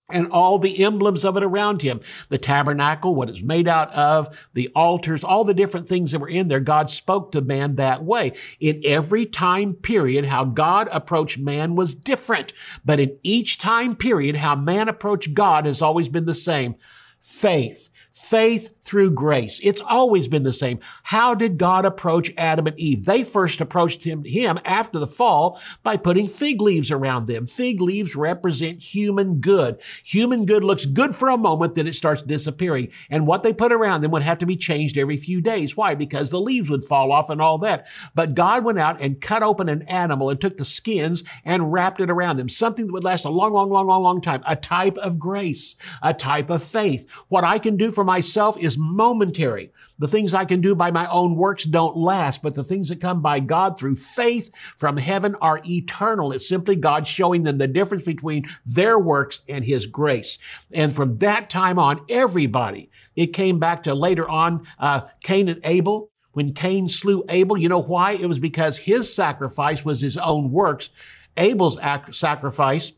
and 0.08 0.30
all 0.30 0.58
the 0.58 0.84
emblems 0.84 1.24
of 1.24 1.36
it 1.36 1.42
around 1.42 1.82
him. 1.82 2.00
The 2.28 2.38
tabernacle, 2.38 3.14
what 3.14 3.28
it's 3.28 3.42
made 3.42 3.66
out 3.66 3.92
of, 3.92 4.28
the 4.54 4.68
altars, 4.74 5.24
all 5.24 5.44
the 5.44 5.54
different 5.54 5.88
things 5.88 6.12
that 6.12 6.20
were 6.20 6.28
in 6.28 6.48
there. 6.48 6.60
God 6.60 6.90
spoke 6.90 7.32
to 7.32 7.40
man 7.40 7.76
that 7.76 8.04
way. 8.04 8.32
In 8.60 8.80
every 8.84 9.26
time 9.26 9.74
period, 9.74 10.26
how 10.26 10.44
God 10.44 10.88
approached 10.92 11.38
man 11.38 11.74
was 11.74 11.94
different. 11.94 12.52
But 12.84 13.00
in 13.00 13.18
each 13.22 13.58
time 13.58 13.96
period, 13.96 14.36
how 14.36 14.54
man 14.54 14.88
approached 14.88 15.34
God 15.34 15.66
has 15.66 15.82
always 15.82 16.08
been 16.08 16.26
the 16.26 16.34
same. 16.34 16.76
Faith 17.20 17.90
Faith 18.28 18.74
through 18.82 19.10
grace. 19.12 19.60
It's 19.62 19.82
always 19.82 20.26
been 20.26 20.42
the 20.42 20.52
same. 20.52 20.80
How 21.04 21.34
did 21.34 21.58
God 21.58 21.84
approach 21.84 22.32
Adam 22.36 22.66
and 22.66 22.78
Eve? 22.78 23.04
They 23.04 23.22
first 23.22 23.60
approached 23.60 24.02
him, 24.02 24.24
him 24.24 24.58
after 24.64 24.98
the 24.98 25.06
fall 25.06 25.60
by 25.84 25.96
putting 25.96 26.26
fig 26.26 26.60
leaves 26.60 26.90
around 26.90 27.26
them. 27.26 27.46
Fig 27.46 27.80
leaves 27.80 28.16
represent 28.16 28.82
human 28.82 29.40
good. 29.40 29.80
Human 30.04 30.44
good 30.44 30.64
looks 30.64 30.86
good 30.86 31.14
for 31.14 31.28
a 31.28 31.36
moment, 31.36 31.74
then 31.74 31.86
it 31.86 31.94
starts 31.94 32.22
disappearing. 32.22 32.88
And 33.10 33.28
what 33.28 33.44
they 33.44 33.52
put 33.52 33.72
around 33.72 34.00
them 34.00 34.10
would 34.10 34.22
have 34.22 34.38
to 34.38 34.46
be 34.46 34.56
changed 34.56 34.98
every 34.98 35.16
few 35.16 35.40
days. 35.40 35.76
Why? 35.76 35.94
Because 35.94 36.30
the 36.30 36.40
leaves 36.40 36.68
would 36.68 36.84
fall 36.84 37.12
off 37.12 37.30
and 37.30 37.40
all 37.40 37.58
that. 37.58 37.86
But 38.16 38.34
God 38.34 38.64
went 38.64 38.80
out 38.80 39.00
and 39.00 39.20
cut 39.20 39.44
open 39.44 39.68
an 39.68 39.82
animal 39.82 40.30
and 40.30 40.40
took 40.40 40.56
the 40.56 40.64
skins 40.64 41.22
and 41.44 41.72
wrapped 41.72 42.00
it 42.00 42.10
around 42.10 42.38
them. 42.38 42.48
Something 42.48 42.86
that 42.88 42.92
would 42.92 43.04
last 43.04 43.24
a 43.24 43.30
long, 43.30 43.52
long, 43.52 43.70
long, 43.70 43.86
long, 43.86 44.02
long 44.02 44.20
time. 44.20 44.42
A 44.46 44.56
type 44.56 44.98
of 44.98 45.20
grace, 45.20 45.76
a 46.02 46.12
type 46.12 46.50
of 46.50 46.62
faith. 46.62 47.08
What 47.28 47.44
I 47.44 47.60
can 47.60 47.76
do 47.76 47.92
for 47.92 48.04
myself 48.16 48.56
is 48.58 48.78
momentary. 48.78 49.70
The 49.98 50.08
things 50.08 50.32
I 50.32 50.46
can 50.46 50.62
do 50.62 50.74
by 50.74 50.90
my 50.90 51.06
own 51.10 51.36
works 51.36 51.64
don't 51.64 51.98
last, 51.98 52.42
but 52.42 52.54
the 52.54 52.64
things 52.64 52.88
that 52.88 52.98
come 52.98 53.20
by 53.20 53.40
God 53.40 53.78
through 53.78 53.96
faith 53.96 54.50
from 54.74 54.96
heaven 54.96 55.34
are 55.42 55.60
eternal. 55.66 56.32
It's 56.32 56.48
simply 56.48 56.76
God 56.76 57.06
showing 57.06 57.42
them 57.42 57.58
the 57.58 57.68
difference 57.68 58.06
between 58.06 58.46
their 58.64 58.98
works 58.98 59.42
and 59.50 59.62
His 59.62 59.86
grace. 59.86 60.38
And 60.72 60.96
from 60.96 61.18
that 61.18 61.50
time 61.50 61.78
on, 61.78 62.00
everybody, 62.08 62.88
it 63.16 63.34
came 63.34 63.58
back 63.58 63.82
to 63.82 63.92
later 63.92 64.26
on, 64.26 64.66
uh, 64.78 65.02
Cain 65.22 65.50
and 65.50 65.60
Abel. 65.62 66.10
When 66.32 66.54
Cain 66.54 66.88
slew 66.88 67.22
Abel, 67.28 67.58
you 67.58 67.68
know 67.68 67.82
why? 67.82 68.12
It 68.12 68.26
was 68.26 68.38
because 68.38 68.78
his 68.78 69.14
sacrifice 69.14 69.84
was 69.84 70.00
his 70.00 70.16
own 70.16 70.50
works. 70.50 70.88
Abel's 71.36 71.78
sacrifice 72.12 72.92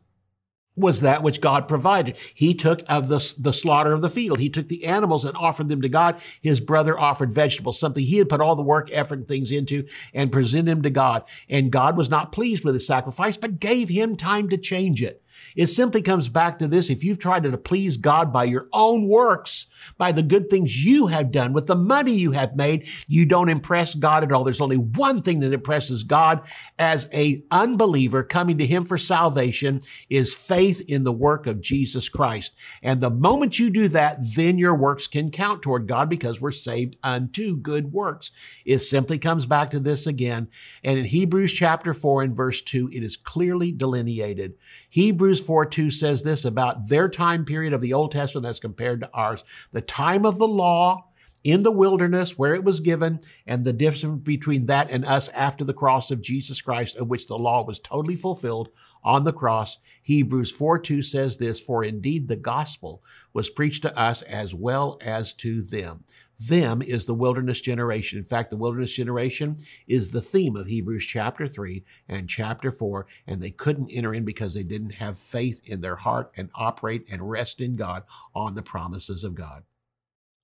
was 0.79 1.01
that 1.01 1.23
which 1.23 1.41
God 1.41 1.69
provided. 1.69 2.17
He 2.35 2.55
took 2.55 2.83
of 2.89 3.09
the, 3.09 3.35
the 3.39 3.53
slaughter 3.53 3.93
of 3.93 4.01
the 4.01 4.09
field. 4.11 4.39
He 4.39 4.49
took 4.49 4.69
the 4.69 4.87
animals 4.87 5.25
and 5.25 5.37
offered 5.37 5.69
them 5.69 5.83
to 5.83 5.89
God. 5.89 6.21
His 6.41 6.61
brother 6.61 6.99
offered 6.99 7.33
vegetables, 7.33 7.79
something 7.79 8.05
he 8.05 8.19
had 8.19 8.29
put 8.29 8.41
all 8.41 8.57
the 8.57 8.63
work, 8.63 8.89
effort, 8.93 9.19
and 9.19 9.29
things 9.29 9.51
into 9.51 9.87
and 10.15 10.33
presented 10.33 10.71
him 10.71 10.83
to 10.83 10.91
God. 10.91 11.25
And 11.49 11.71
God 11.73 11.97
was 11.97 12.11
not 12.11 12.33
pleased 12.33 12.65
with 12.65 12.75
his 12.75 12.87
sacrifice, 12.87 13.37
but 13.37 13.61
gave 13.61 13.89
him 13.89 14.17
time 14.17 14.49
to 14.49 14.59
change 14.59 15.03
it. 15.03 15.23
It 15.57 15.69
simply 15.69 16.03
comes 16.03 16.29
back 16.29 16.59
to 16.59 16.69
this. 16.69 16.91
If 16.91 17.05
you've 17.05 17.19
tried 17.19 17.45
to 17.45 17.57
please 17.59 17.97
God 17.97 18.33
by 18.33 18.45
your 18.45 18.69
own 18.73 19.09
works, 19.09 19.67
by 19.97 20.13
the 20.13 20.23
good 20.23 20.51
things 20.51 20.85
you 20.85 21.07
have 21.07 21.33
done, 21.33 21.53
with 21.53 21.67
the 21.67 21.77
money 21.77 22.13
you 22.13 22.33
have 22.33 22.57
made, 22.57 22.89
you 23.07 23.27
don't 23.27 23.49
impress 23.49 23.95
God 23.95 24.23
at 24.23 24.33
all. 24.33 24.45
There's 24.45 24.61
only 24.61 24.77
one 24.77 25.23
thing 25.23 25.41
that 25.41 25.53
impresses 25.53 26.05
God 26.05 26.47
as 26.79 27.09
a 27.13 27.43
unbeliever 27.51 28.23
coming 28.23 28.59
to 28.59 28.67
him 28.67 28.85
for 28.85 28.99
salvation 28.99 29.81
is 30.09 30.35
faith 30.35 30.83
in 30.89 31.03
the 31.05 31.13
work 31.13 31.47
of 31.47 31.61
Jesus 31.61 32.09
Christ. 32.09 32.55
And 32.83 33.01
the 33.01 33.11
moment 33.11 33.59
you 33.59 33.71
do 33.71 33.89
that, 33.89 34.19
then 34.37 34.59
your 34.59 34.75
works 34.75 35.07
can 35.07 35.31
count 35.31 35.63
toward 35.63 35.87
God 35.87 36.09
because 36.09 36.41
we're 36.41 36.51
saved 36.51 36.97
unto 37.03 37.57
good 37.57 37.93
works. 37.93 38.31
It 38.65 38.81
simply 38.81 39.19
comes 39.19 39.47
back 39.47 39.71
to 39.71 39.81
this 39.81 40.07
again. 40.07 40.49
And 40.83 40.99
in 40.99 41.05
Hebrews 41.05 41.53
chapter 41.53 41.95
4 41.95 42.23
and 42.23 42.37
verse 42.37 42.61
2, 42.63 42.91
it 42.93 43.03
is 43.03 43.17
clearly 43.17 43.73
delineated. 43.73 44.55
Hebrews 44.89 45.41
4 45.41 45.67
2 45.67 45.91
says 45.91 46.23
this 46.23 46.45
about 46.45 46.89
their 46.89 47.09
time 47.09 47.45
period 47.45 47.73
of 47.73 47.81
the 47.81 47.93
Old 47.93 48.13
Testament 48.13 48.47
as 48.47 48.61
compared 48.61 49.01
to 49.01 49.11
ours. 49.13 49.45
The 49.73 49.81
time 49.81 50.25
of 50.25 50.39
the 50.39 50.49
law 50.49 51.09
in 51.45 51.63
the 51.63 51.71
wilderness 51.71 52.37
where 52.37 52.55
it 52.55 52.65
was 52.65 52.81
given 52.81 53.21
and 53.47 53.65
the 53.65 53.73
difference 53.73 54.23
between 54.23 54.67
that 54.67 54.91
and 54.91 55.05
us 55.05 55.29
after 55.31 55.65
the 55.65 55.75
cross 55.75 56.11
of 56.11 56.21
Jesus 56.21 56.61
Christ, 56.61 56.97
of 56.97 57.09
which 57.09 57.27
the 57.27 57.39
law 57.39 57.65
was 57.65 57.79
totally 57.79 58.17
fulfilled 58.17 58.71
on 59.05 59.25
the 59.25 59.33
cross. 59.33 59.79
Hebrews 60.03 60.51
4 60.51 60.79
2 60.79 61.03
says 61.03 61.37
this, 61.37 61.61
For 61.61 61.85
indeed 61.85 62.29
the 62.29 62.37
gospel 62.37 63.03
was 63.33 63.51
preached 63.51 63.83
to 63.83 63.97
us 63.97 64.23
as 64.23 64.55
well 64.55 64.99
as 65.01 65.33
to 65.35 65.63
them. 65.63 66.05
Them 66.39 66.83
is 66.83 67.05
the 67.05 67.15
wilderness 67.15 67.61
generation. 67.61 68.19
In 68.19 68.25
fact, 68.25 68.51
the 68.51 68.57
wilderness 68.57 68.95
generation 68.95 69.57
is 69.89 70.11
the 70.11 70.21
theme 70.21 70.55
of 70.55 70.69
Hebrews 70.69 71.05
chapter 71.05 71.49
3 71.49 71.85
and 72.09 72.29
chapter 72.29 72.71
4, 72.71 73.07
and 73.27 73.43
they 73.43 73.51
couldn't 73.51 73.91
enter 73.91 74.15
in 74.15 74.25
because 74.25 74.55
they 74.55 74.63
didn't 74.63 74.91
have 74.91 75.19
faith 75.19 75.61
in 75.65 75.81
their 75.81 75.97
heart 75.97 76.31
and 76.37 76.51
operate 76.55 77.07
and 77.11 77.29
rest 77.29 77.61
in 77.61 77.75
God 77.75 78.05
on 78.35 78.55
the 78.55 78.63
promises 78.63 79.25
of 79.25 79.35
God. 79.35 79.65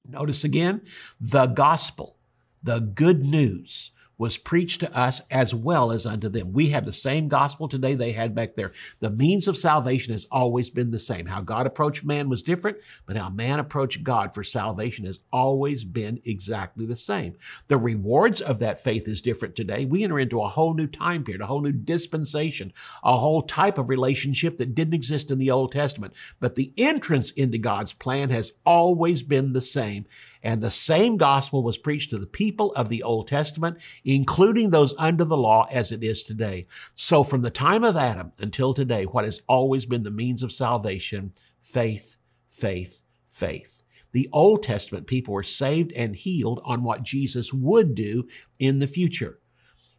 Notice 0.07 0.43
again, 0.43 0.83
the 1.21 1.47
gospel, 1.47 2.17
the 2.63 2.81
good 2.81 3.25
news 3.25 3.93
was 4.19 4.37
preached 4.37 4.81
to 4.81 4.97
us 4.97 5.21
as 5.31 5.55
well 5.55 5.91
as 5.91 6.07
unto 6.07 6.29
them. 6.29 6.53
We 6.53 6.69
have 6.69 6.85
the 6.85 6.93
same 6.93 7.29
gospel 7.29 7.69
today 7.69 7.95
they 7.95 8.13
had 8.13 8.35
back 8.35 8.55
there. 8.55 8.73
The 9.01 9.11
means 9.11 9.49
of 9.49 9.57
salvation 9.57 10.13
has 10.13 10.27
always 10.31 10.71
been 10.71 10.91
the 10.91 11.01
same. 11.01 11.27
How 11.27 11.41
God 11.41 11.67
approached 11.67 12.05
man 12.05 12.29
was 12.29 12.43
different, 12.43 12.79
but 13.07 13.17
how 13.17 13.29
man 13.29 13.59
approached 13.59 14.03
God 14.05 14.35
for 14.35 14.45
salvation 14.45 15.07
has 15.07 15.21
always 15.33 15.85
been 15.85 16.21
exactly 16.25 16.87
the 16.87 16.97
same. 16.97 17.35
The 17.69 17.79
rewards 17.79 18.41
of 18.41 18.59
that 18.61 18.81
faith 18.81 19.09
is 19.09 19.23
different 19.23 19.57
today. 19.57 19.85
We 19.85 20.05
enter 20.05 20.19
into 20.19 20.43
a 20.43 20.49
whole 20.49 20.75
new 20.75 20.87
time 20.87 21.25
period, 21.25 21.43
a 21.43 21.47
whole 21.47 21.63
new 21.63 21.73
dispensation, 21.73 22.73
a 23.03 23.17
whole 23.17 23.43
type 23.43 23.79
of 23.79 23.89
relationship 23.89 24.59
that 24.59 24.75
didn't 24.75 24.95
exist 24.95 25.31
in 25.31 25.39
the 25.39 25.51
Old 25.51 25.73
Testament. 25.73 26.15
But 26.41 26.55
the 26.55 26.73
entrance 26.77 27.31
into 27.33 27.59
God's 27.59 27.93
plan 27.93 28.31
has 28.31 28.53
always 28.65 29.23
been 29.23 29.53
the 29.53 29.61
same. 29.61 30.07
And 30.45 30.61
the 30.61 30.71
same 30.71 31.17
gospel 31.17 31.63
was 31.63 31.79
preached 31.79 32.11
to 32.11 32.19
the 32.19 32.27
people 32.27 32.73
of 32.75 32.91
the 32.91 33.03
Old 33.03 33.27
Testament, 33.27 33.79
including 34.05 34.69
those 34.69 34.95
under 34.99 35.25
the 35.25 35.39
law 35.39 35.67
as 35.71 35.91
it 35.91 36.05
is 36.05 36.23
today. 36.23 36.67
So 36.95 37.25
from 37.25 37.41
the 37.41 37.51
time 37.51 37.83
of 37.83 37.97
Adam 37.97 38.31
until 38.39 38.75
today, 38.75 39.07
what 39.07 39.25
has 39.25 39.41
always 39.49 39.87
been 39.87 40.03
the 40.03 40.11
means 40.11 40.43
of 40.43 40.53
salvation, 40.53 41.33
faith, 41.63 42.19
faith, 42.51 43.03
faith. 43.27 43.83
The 44.13 44.29
Old 44.33 44.63
Testament 44.63 45.07
people 45.07 45.33
were 45.33 45.43
saved 45.43 45.93
and 45.93 46.15
healed 46.15 46.61
on 46.65 46.85
what 46.85 47.03
Jesus 47.03 47.53
would 47.53 47.95
do 47.95 48.29
in 48.59 48.79
the 48.79 48.87
future. 48.87 49.41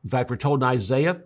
In 0.04 0.10
fact, 0.12 0.30
we're 0.30 0.38
told 0.38 0.62
in 0.62 0.70
Isaiah 0.70 1.24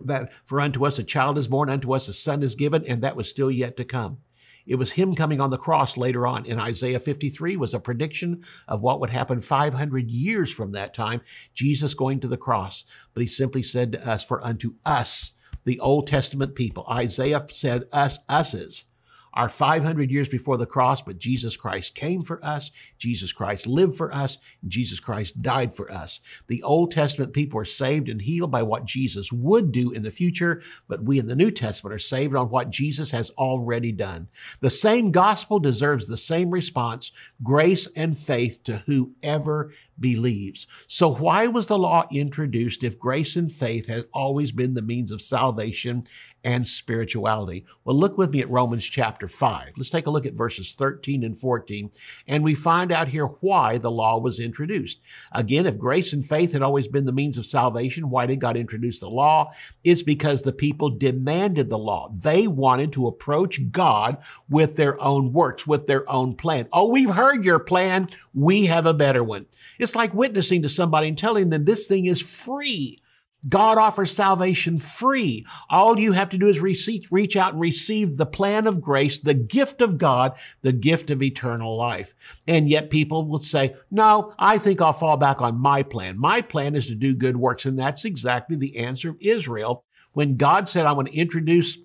that 0.00 0.32
for 0.44 0.58
unto 0.58 0.86
us 0.86 0.98
a 0.98 1.04
child 1.04 1.36
is 1.36 1.48
born, 1.48 1.68
unto 1.68 1.94
us 1.94 2.08
a 2.08 2.14
son 2.14 2.42
is 2.42 2.54
given, 2.54 2.84
and 2.86 3.02
that 3.02 3.14
was 3.14 3.28
still 3.28 3.50
yet 3.50 3.76
to 3.76 3.84
come. 3.84 4.18
It 4.66 4.76
was 4.76 4.92
him 4.92 5.14
coming 5.14 5.40
on 5.40 5.50
the 5.50 5.58
cross 5.58 5.96
later 5.96 6.26
on 6.26 6.46
in 6.46 6.58
Isaiah 6.58 7.00
53 7.00 7.56
was 7.56 7.74
a 7.74 7.80
prediction 7.80 8.44
of 8.68 8.80
what 8.80 9.00
would 9.00 9.10
happen 9.10 9.40
500 9.40 10.10
years 10.10 10.50
from 10.50 10.72
that 10.72 10.94
time, 10.94 11.20
Jesus 11.54 11.94
going 11.94 12.20
to 12.20 12.28
the 12.28 12.36
cross. 12.36 12.84
But 13.14 13.22
he 13.22 13.28
simply 13.28 13.62
said 13.62 13.92
to 13.92 14.08
us, 14.08 14.24
for 14.24 14.44
unto 14.44 14.74
us, 14.84 15.32
the 15.64 15.80
Old 15.80 16.06
Testament 16.06 16.54
people, 16.54 16.84
Isaiah 16.88 17.46
said 17.50 17.84
us, 17.92 18.18
us's 18.28 18.86
are 19.34 19.48
500 19.48 20.10
years 20.10 20.28
before 20.28 20.56
the 20.56 20.66
cross, 20.66 21.02
but 21.02 21.18
Jesus 21.18 21.56
Christ 21.56 21.94
came 21.94 22.22
for 22.22 22.44
us. 22.44 22.70
Jesus 22.98 23.32
Christ 23.32 23.66
lived 23.66 23.96
for 23.96 24.12
us. 24.14 24.38
Jesus 24.66 25.00
Christ 25.00 25.42
died 25.42 25.74
for 25.74 25.90
us. 25.90 26.20
The 26.48 26.62
Old 26.62 26.90
Testament 26.90 27.32
people 27.32 27.60
are 27.60 27.64
saved 27.64 28.08
and 28.08 28.20
healed 28.20 28.50
by 28.50 28.62
what 28.62 28.84
Jesus 28.84 29.32
would 29.32 29.72
do 29.72 29.90
in 29.90 30.02
the 30.02 30.10
future, 30.10 30.62
but 30.88 31.04
we 31.04 31.18
in 31.18 31.26
the 31.26 31.36
New 31.36 31.50
Testament 31.50 31.94
are 31.94 31.98
saved 31.98 32.34
on 32.34 32.50
what 32.50 32.70
Jesus 32.70 33.10
has 33.10 33.30
already 33.30 33.92
done. 33.92 34.28
The 34.60 34.70
same 34.70 35.10
gospel 35.10 35.58
deserves 35.58 36.06
the 36.06 36.16
same 36.16 36.50
response, 36.50 37.12
grace 37.42 37.88
and 37.96 38.16
faith 38.16 38.62
to 38.64 38.78
whoever 38.86 39.72
believes. 39.98 40.66
So 40.86 41.14
why 41.14 41.46
was 41.46 41.66
the 41.66 41.78
law 41.78 42.06
introduced 42.10 42.84
if 42.84 42.98
grace 42.98 43.36
and 43.36 43.50
faith 43.50 43.86
has 43.86 44.04
always 44.12 44.52
been 44.52 44.74
the 44.74 44.82
means 44.82 45.10
of 45.10 45.22
salvation 45.22 46.04
and 46.44 46.66
spirituality? 46.66 47.64
Well, 47.84 47.96
look 47.96 48.18
with 48.18 48.30
me 48.30 48.40
at 48.40 48.50
Romans 48.50 48.84
chapter 48.88 49.28
5. 49.28 49.72
Let's 49.76 49.90
take 49.90 50.06
a 50.06 50.10
look 50.10 50.26
at 50.26 50.34
verses 50.34 50.74
13 50.74 51.24
and 51.24 51.36
14, 51.36 51.90
and 52.26 52.44
we 52.44 52.54
find 52.54 52.92
out 52.92 53.08
here 53.08 53.26
why 53.26 53.78
the 53.78 53.90
law 53.90 54.18
was 54.18 54.40
introduced. 54.40 55.00
Again, 55.32 55.66
if 55.66 55.78
grace 55.78 56.12
and 56.12 56.26
faith 56.26 56.52
had 56.52 56.62
always 56.62 56.88
been 56.88 57.04
the 57.04 57.12
means 57.12 57.38
of 57.38 57.46
salvation, 57.46 58.10
why 58.10 58.26
did 58.26 58.40
God 58.40 58.56
introduce 58.56 59.00
the 59.00 59.10
law? 59.10 59.50
It's 59.84 60.02
because 60.02 60.42
the 60.42 60.52
people 60.52 60.90
demanded 60.90 61.68
the 61.68 61.78
law. 61.78 62.10
They 62.12 62.46
wanted 62.46 62.92
to 62.92 63.06
approach 63.06 63.70
God 63.70 64.18
with 64.48 64.76
their 64.76 65.00
own 65.02 65.32
works, 65.32 65.66
with 65.66 65.86
their 65.86 66.08
own 66.10 66.34
plan. 66.34 66.68
Oh, 66.72 66.88
we've 66.88 67.10
heard 67.10 67.44
your 67.44 67.58
plan. 67.58 68.08
We 68.34 68.66
have 68.66 68.86
a 68.86 68.94
better 68.94 69.22
one. 69.22 69.46
It's 69.78 69.96
like 69.96 70.14
witnessing 70.14 70.62
to 70.62 70.68
somebody 70.68 71.08
and 71.08 71.18
telling 71.18 71.50
them 71.50 71.64
this 71.64 71.86
thing 71.86 72.06
is 72.06 72.20
free. 72.20 73.01
God 73.48 73.76
offers 73.78 74.14
salvation 74.14 74.78
free. 74.78 75.44
All 75.68 75.98
you 75.98 76.12
have 76.12 76.28
to 76.30 76.38
do 76.38 76.46
is 76.46 76.60
reach 76.60 77.36
out 77.36 77.52
and 77.52 77.60
receive 77.60 78.16
the 78.16 78.26
plan 78.26 78.66
of 78.66 78.80
grace, 78.80 79.18
the 79.18 79.34
gift 79.34 79.80
of 79.80 79.98
God, 79.98 80.36
the 80.60 80.72
gift 80.72 81.10
of 81.10 81.22
eternal 81.22 81.76
life. 81.76 82.14
And 82.46 82.68
yet 82.68 82.90
people 82.90 83.26
will 83.26 83.40
say, 83.40 83.74
no, 83.90 84.32
I 84.38 84.58
think 84.58 84.80
I'll 84.80 84.92
fall 84.92 85.16
back 85.16 85.42
on 85.42 85.58
my 85.58 85.82
plan. 85.82 86.18
My 86.18 86.40
plan 86.40 86.76
is 86.76 86.86
to 86.86 86.94
do 86.94 87.14
good 87.14 87.36
works. 87.36 87.64
And 87.64 87.78
that's 87.78 88.04
exactly 88.04 88.56
the 88.56 88.78
answer 88.78 89.10
of 89.10 89.16
Israel. 89.20 89.84
When 90.12 90.36
God 90.36 90.68
said, 90.68 90.86
I 90.86 90.92
want 90.92 91.08
to 91.08 91.16
introduce 91.16 91.78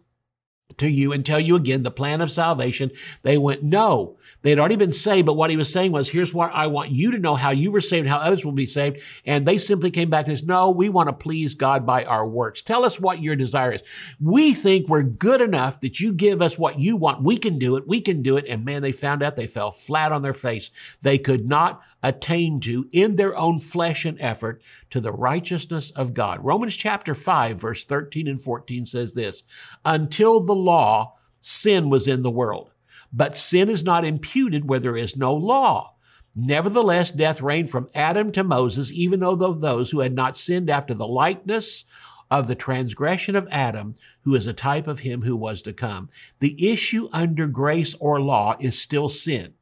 to 0.77 0.89
you 0.89 1.11
and 1.11 1.25
tell 1.25 1.39
you 1.39 1.55
again 1.55 1.83
the 1.83 1.91
plan 1.91 2.21
of 2.21 2.31
salvation. 2.31 2.91
They 3.23 3.37
went, 3.37 3.63
no. 3.63 4.17
They 4.43 4.51
had 4.51 4.59
already 4.59 4.75
been 4.75 4.93
saved, 4.93 5.25
but 5.25 5.35
what 5.35 5.49
he 5.49 5.57
was 5.57 5.71
saying 5.71 5.91
was, 5.91 6.09
here's 6.09 6.33
what 6.33 6.51
I 6.53 6.67
want 6.67 6.91
you 6.91 7.11
to 7.11 7.17
know 7.17 7.35
how 7.35 7.49
you 7.49 7.71
were 7.71 7.81
saved, 7.81 8.07
how 8.07 8.17
others 8.17 8.45
will 8.45 8.51
be 8.51 8.65
saved. 8.65 9.01
And 9.25 9.45
they 9.45 9.57
simply 9.57 9.91
came 9.91 10.09
back 10.09 10.27
and 10.27 10.37
said, 10.37 10.47
no, 10.47 10.69
we 10.69 10.89
want 10.89 11.09
to 11.09 11.13
please 11.13 11.55
God 11.55 11.85
by 11.85 12.05
our 12.05 12.25
works. 12.27 12.61
Tell 12.61 12.85
us 12.85 12.99
what 12.99 13.21
your 13.21 13.35
desire 13.35 13.73
is. 13.73 13.83
We 14.21 14.53
think 14.53 14.87
we're 14.87 15.03
good 15.03 15.41
enough 15.41 15.81
that 15.81 15.99
you 15.99 16.13
give 16.13 16.41
us 16.41 16.57
what 16.57 16.79
you 16.79 16.95
want. 16.95 17.23
We 17.23 17.37
can 17.37 17.57
do 17.57 17.75
it. 17.75 17.87
We 17.87 17.99
can 17.99 18.21
do 18.21 18.37
it. 18.37 18.45
And 18.47 18.63
man, 18.63 18.81
they 18.81 18.91
found 18.91 19.23
out 19.23 19.35
they 19.35 19.47
fell 19.47 19.71
flat 19.71 20.11
on 20.11 20.21
their 20.21 20.33
face. 20.33 20.69
They 21.01 21.17
could 21.17 21.47
not 21.47 21.81
attain 22.03 22.59
to 22.61 22.87
in 22.91 23.15
their 23.15 23.35
own 23.37 23.59
flesh 23.59 24.05
and 24.05 24.19
effort 24.21 24.61
to 24.89 24.99
the 24.99 25.11
righteousness 25.11 25.91
of 25.91 26.13
God. 26.13 26.43
Romans 26.43 26.75
chapter 26.75 27.15
5, 27.15 27.59
verse 27.59 27.83
13 27.83 28.27
and 28.27 28.41
14 28.41 28.85
says 28.85 29.13
this 29.13 29.43
Until 29.83 30.39
the 30.39 30.55
law, 30.55 31.15
sin 31.41 31.89
was 31.89 32.07
in 32.07 32.21
the 32.21 32.31
world, 32.31 32.71
but 33.11 33.37
sin 33.37 33.69
is 33.69 33.83
not 33.83 34.05
imputed 34.05 34.67
where 34.67 34.79
there 34.79 34.97
is 34.97 35.17
no 35.17 35.33
law. 35.33 35.93
Nevertheless, 36.35 37.11
death 37.11 37.41
reigned 37.41 37.71
from 37.71 37.89
Adam 37.95 38.31
to 38.33 38.43
Moses, 38.43 38.91
even 38.91 39.21
though 39.21 39.35
those 39.35 39.89
who 39.89 40.01
had 40.01 40.13
not 40.13 40.37
sinned 40.37 40.69
after 40.69 40.93
the 40.93 41.07
likeness 41.07 41.83
of 42.29 42.47
the 42.47 42.55
transgression 42.55 43.35
of 43.35 43.47
Adam, 43.49 43.93
who 44.21 44.35
is 44.35 44.45
a 44.45 44.53
type 44.53 44.87
of 44.87 44.99
him 44.99 45.23
who 45.23 45.35
was 45.35 45.61
to 45.63 45.73
come. 45.73 46.09
The 46.39 46.71
issue 46.71 47.09
under 47.11 47.47
grace 47.47 47.95
or 47.95 48.21
law 48.21 48.55
is 48.59 48.79
still 48.79 49.09
sin 49.09 49.55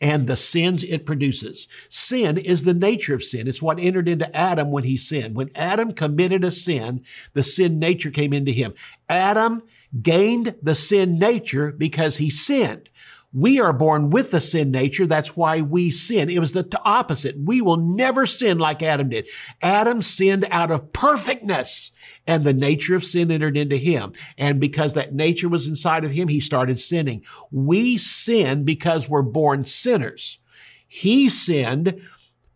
and 0.00 0.26
the 0.26 0.36
sins 0.36 0.82
it 0.84 1.04
produces. 1.04 1.68
Sin 1.88 2.38
is 2.38 2.64
the 2.64 2.74
nature 2.74 3.14
of 3.14 3.22
sin. 3.22 3.46
It's 3.46 3.62
what 3.62 3.78
entered 3.78 4.08
into 4.08 4.34
Adam 4.34 4.70
when 4.70 4.84
he 4.84 4.96
sinned. 4.96 5.34
When 5.34 5.50
Adam 5.54 5.92
committed 5.92 6.44
a 6.44 6.50
sin, 6.50 7.04
the 7.34 7.42
sin 7.42 7.78
nature 7.78 8.10
came 8.10 8.32
into 8.32 8.52
him. 8.52 8.74
Adam 9.08 9.62
gained 10.00 10.54
the 10.62 10.74
sin 10.74 11.18
nature 11.18 11.72
because 11.72 12.16
he 12.16 12.30
sinned. 12.30 12.88
We 13.32 13.60
are 13.60 13.72
born 13.72 14.10
with 14.10 14.32
the 14.32 14.40
sin 14.40 14.72
nature. 14.72 15.06
That's 15.06 15.36
why 15.36 15.60
we 15.60 15.90
sin. 15.90 16.30
It 16.30 16.40
was 16.40 16.52
the 16.52 16.66
opposite. 16.84 17.36
We 17.38 17.60
will 17.60 17.76
never 17.76 18.26
sin 18.26 18.58
like 18.58 18.82
Adam 18.82 19.10
did. 19.10 19.28
Adam 19.62 20.02
sinned 20.02 20.48
out 20.50 20.72
of 20.72 20.92
perfectness 20.92 21.92
and 22.26 22.44
the 22.44 22.52
nature 22.52 22.94
of 22.94 23.04
sin 23.04 23.30
entered 23.30 23.56
into 23.56 23.76
him. 23.76 24.12
And 24.38 24.60
because 24.60 24.94
that 24.94 25.14
nature 25.14 25.48
was 25.48 25.66
inside 25.66 26.04
of 26.04 26.10
him, 26.10 26.28
he 26.28 26.40
started 26.40 26.78
sinning. 26.78 27.24
We 27.50 27.96
sin 27.96 28.64
because 28.64 29.08
we're 29.08 29.22
born 29.22 29.64
sinners. 29.64 30.38
He 30.86 31.28
sinned 31.28 32.00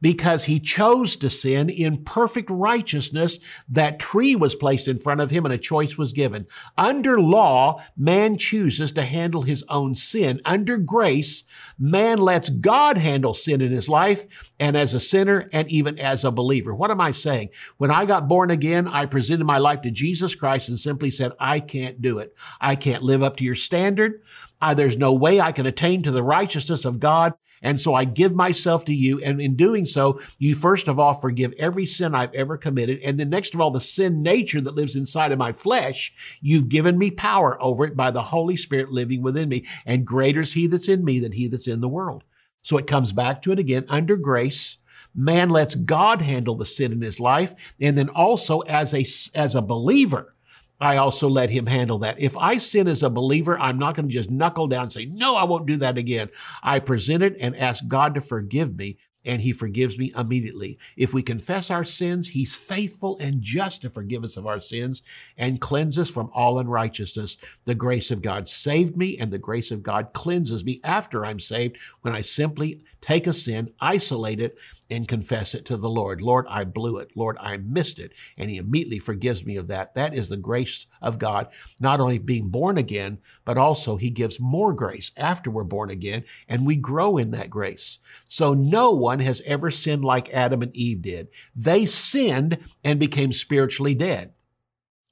because 0.05 0.45
he 0.45 0.61
chose 0.61 1.17
to 1.17 1.31
sin 1.31 1.71
in 1.71 2.05
perfect 2.05 2.51
righteousness. 2.51 3.39
That 3.71 3.99
tree 3.99 4.37
was 4.37 4.55
placed 4.55 4.87
in 4.87 4.99
front 4.99 5.23
of 5.23 5.31
him 5.31 5.47
and 5.47 5.55
a 5.55 5.57
choice 5.57 5.97
was 5.97 6.13
given. 6.13 6.47
Under 6.77 7.19
law, 7.19 7.83
man 7.97 8.37
chooses 8.37 8.93
to 8.93 9.03
handle 9.03 9.41
his 9.41 9.65
own 9.71 9.95
sin. 9.95 10.43
Under 10.45 10.77
grace, 10.77 11.45
man 11.79 12.19
lets 12.19 12.51
God 12.51 12.99
handle 12.99 13.33
sin 13.33 13.63
in 13.63 13.73
his 13.73 13.89
life 13.89 14.27
and 14.61 14.77
as 14.77 14.93
a 14.93 15.01
sinner 15.01 15.49
and 15.55 15.73
even 15.73 15.99
as 15.99 16.23
a 16.23 16.31
believer. 16.31 16.75
What 16.75 16.91
am 16.91 17.01
I 17.01 17.13
saying? 17.13 17.49
When 17.79 17.91
I 17.91 18.05
got 18.05 18.29
born 18.29 18.51
again, 18.51 18.87
I 18.87 19.07
presented 19.07 19.47
my 19.47 19.57
life 19.57 19.81
to 19.81 19.91
Jesus 19.91 20.35
Christ 20.35 20.69
and 20.69 20.79
simply 20.79 21.11
said, 21.11 21.33
I 21.41 21.61
can't 21.61 22.03
do 22.03 22.19
it. 22.19 22.37
I 22.61 22.77
can't 22.77 23.03
live 23.03 23.23
up 23.23 23.39
to 23.39 23.45
your 23.45 23.55
standard. 23.55 24.21
I, 24.61 24.75
there's 24.75 24.99
no 24.99 25.15
way 25.15 25.41
I 25.41 25.53
can 25.53 25.65
attain 25.65 26.03
to 26.03 26.11
the 26.11 26.23
righteousness 26.23 26.85
of 26.85 27.01
God. 27.01 27.33
And 27.65 27.81
so 27.81 27.95
I 27.95 28.05
give 28.05 28.35
myself 28.35 28.85
to 28.85 28.95
you. 28.95 29.21
And 29.23 29.41
in 29.41 29.57
doing 29.57 29.87
so, 29.87 30.21
you 30.39 30.55
first 30.55 30.87
of 30.87 30.99
all 30.99 31.15
forgive 31.15 31.55
every 31.59 31.87
sin 31.87 32.15
I've 32.15 32.35
ever 32.35 32.57
committed. 32.59 33.01
And 33.03 33.19
then 33.19 33.31
next 33.31 33.55
of 33.55 33.61
all, 33.61 33.71
the 33.71 33.81
sin 33.81 34.23
nature 34.23 34.61
that 34.61 34.75
lives 34.75 34.95
inside 34.95 35.33
of 35.33 35.39
my 35.39 35.53
flesh, 35.53 36.39
you've 36.43 36.69
given 36.69 36.99
me 36.99 37.11
power 37.11 37.61
over 37.61 37.85
it 37.87 37.97
by 37.97 38.11
the 38.11 38.23
Holy 38.23 38.57
Spirit 38.57 38.93
living 38.93 39.23
within 39.23 39.49
me. 39.49 39.67
And 39.87 40.07
greater 40.07 40.41
is 40.41 40.53
he 40.53 40.67
that's 40.67 40.89
in 40.89 41.05
me 41.05 41.19
than 41.19 41.33
he 41.33 41.49
that's 41.49 41.67
in 41.67 41.81
the 41.81 41.89
world. 41.89 42.23
So 42.61 42.77
it 42.77 42.87
comes 42.87 43.13
back 43.13 43.41
to 43.43 43.53
it 43.53 43.59
again 43.59 43.87
under 43.89 44.17
grace. 44.17 44.77
Man 45.15 45.49
lets 45.49 45.75
God 45.75 46.21
handle 46.21 46.57
the 46.57 46.67
sin 46.67 46.93
in 46.93 47.01
his 47.01 47.19
life. 47.19 47.75
And 47.81 47.97
then 47.97 48.11
also 48.11 48.61
as 48.61 48.93
a, 48.93 49.07
as 49.39 49.55
a 49.55 49.63
believer, 49.63 50.34
I 50.81 50.97
also 50.97 51.29
let 51.29 51.51
him 51.51 51.67
handle 51.67 51.99
that. 52.01 52.21
If 52.21 52.37
I 52.37 52.59
sin 52.59 52.89
as 52.89 53.03
a 53.03 53.11
believer, 53.11 53.59
I'm 53.59 53.79
not 53.79 53.95
going 53.95 54.09
to 54.09 54.13
just 54.13 54.31
knuckle 54.31 54.67
down 54.67 54.83
and 54.85 54.93
say, 54.93 55.07
no, 55.07 55.37
I 55.37 55.45
won't 55.45 55.67
do 55.67 55.77
that 55.79 55.99
again. 55.99 56.31
I 56.63 56.81
present 56.81 57.23
it 57.23 57.37
and 57.41 57.57
ask 57.57 57.87
God 57.87 58.15
to 58.15 58.21
forgive 58.21 58.77
me 58.77 58.99
and 59.25 59.41
he 59.41 59.53
forgives 59.53 59.99
me 59.99 60.13
immediately. 60.17 60.79
If 60.97 61.15
we 61.15 61.23
confess 61.23 61.71
our 61.71 61.85
sins, 61.85 62.29
he's 62.29 62.55
faithful 62.55 63.17
and 63.19 63.41
just 63.41 63.83
to 63.83 63.91
forgive 63.91 64.25
us 64.25 64.37
of 64.37 64.47
our 64.47 64.61
sins 64.61 65.03
and 65.37 65.61
cleanse 65.61 65.99
us 65.99 66.11
from 66.11 66.31
all 66.35 66.59
unrighteousness. 66.59 67.37
The 67.65 67.75
grace 67.75 68.11
of 68.11 68.23
God 68.23 68.49
saved 68.49 68.97
me 68.97 69.17
and 69.19 69.31
the 69.31 69.39
grace 69.39 69.71
of 69.71 69.83
God 69.83 70.13
cleanses 70.13 70.65
me 70.65 70.81
after 70.85 71.25
I'm 71.25 71.41
saved 71.41 71.79
when 72.03 72.15
I 72.15 72.21
simply 72.21 72.83
take 73.01 73.27
a 73.27 73.33
sin, 73.33 73.71
isolate 73.81 74.41
it, 74.41 74.59
and 74.91 75.09
confess 75.09 75.55
it 75.55 75.65
to 75.67 75.77
the 75.77 75.89
Lord. 75.89 76.21
Lord, 76.21 76.47
I 76.49 76.65
blew 76.65 76.99
it. 76.99 77.11
Lord, 77.15 77.37
I 77.41 77.57
missed 77.57 77.99
it. 77.99 78.13
And 78.37 78.51
he 78.51 78.57
immediately 78.57 78.99
forgives 78.99 79.45
me 79.45 79.57
of 79.57 79.69
that. 79.69 79.95
That 79.95 80.15
is 80.15 80.29
the 80.29 80.37
grace 80.37 80.87
of 81.01 81.19
God, 81.19 81.49
not 81.81 82.01
only 82.01 82.19
being 82.19 82.49
born 82.49 82.79
again, 82.79 83.19
but 83.45 83.59
also 83.59 83.97
he 83.97 84.11
gives 84.11 84.41
more 84.41 84.73
grace 84.73 85.11
after 85.17 85.51
we're 85.51 85.65
born 85.65 85.91
again 85.91 86.25
and 86.49 86.67
we 86.67 86.77
grow 86.77 87.17
in 87.17 87.31
that 87.33 87.51
grace. 87.51 87.99
So 88.29 88.55
no 88.55 88.91
one 88.91 89.21
has 89.21 89.43
ever 89.47 89.71
sinned 89.71 90.05
like 90.05 90.33
Adam 90.33 90.63
and 90.63 90.75
Eve 90.77 91.03
did. 91.03 91.29
They 91.55 91.87
sinned 91.87 92.59
and 92.83 93.01
became 93.01 93.33
spiritually 93.33 93.95
dead 93.95 94.33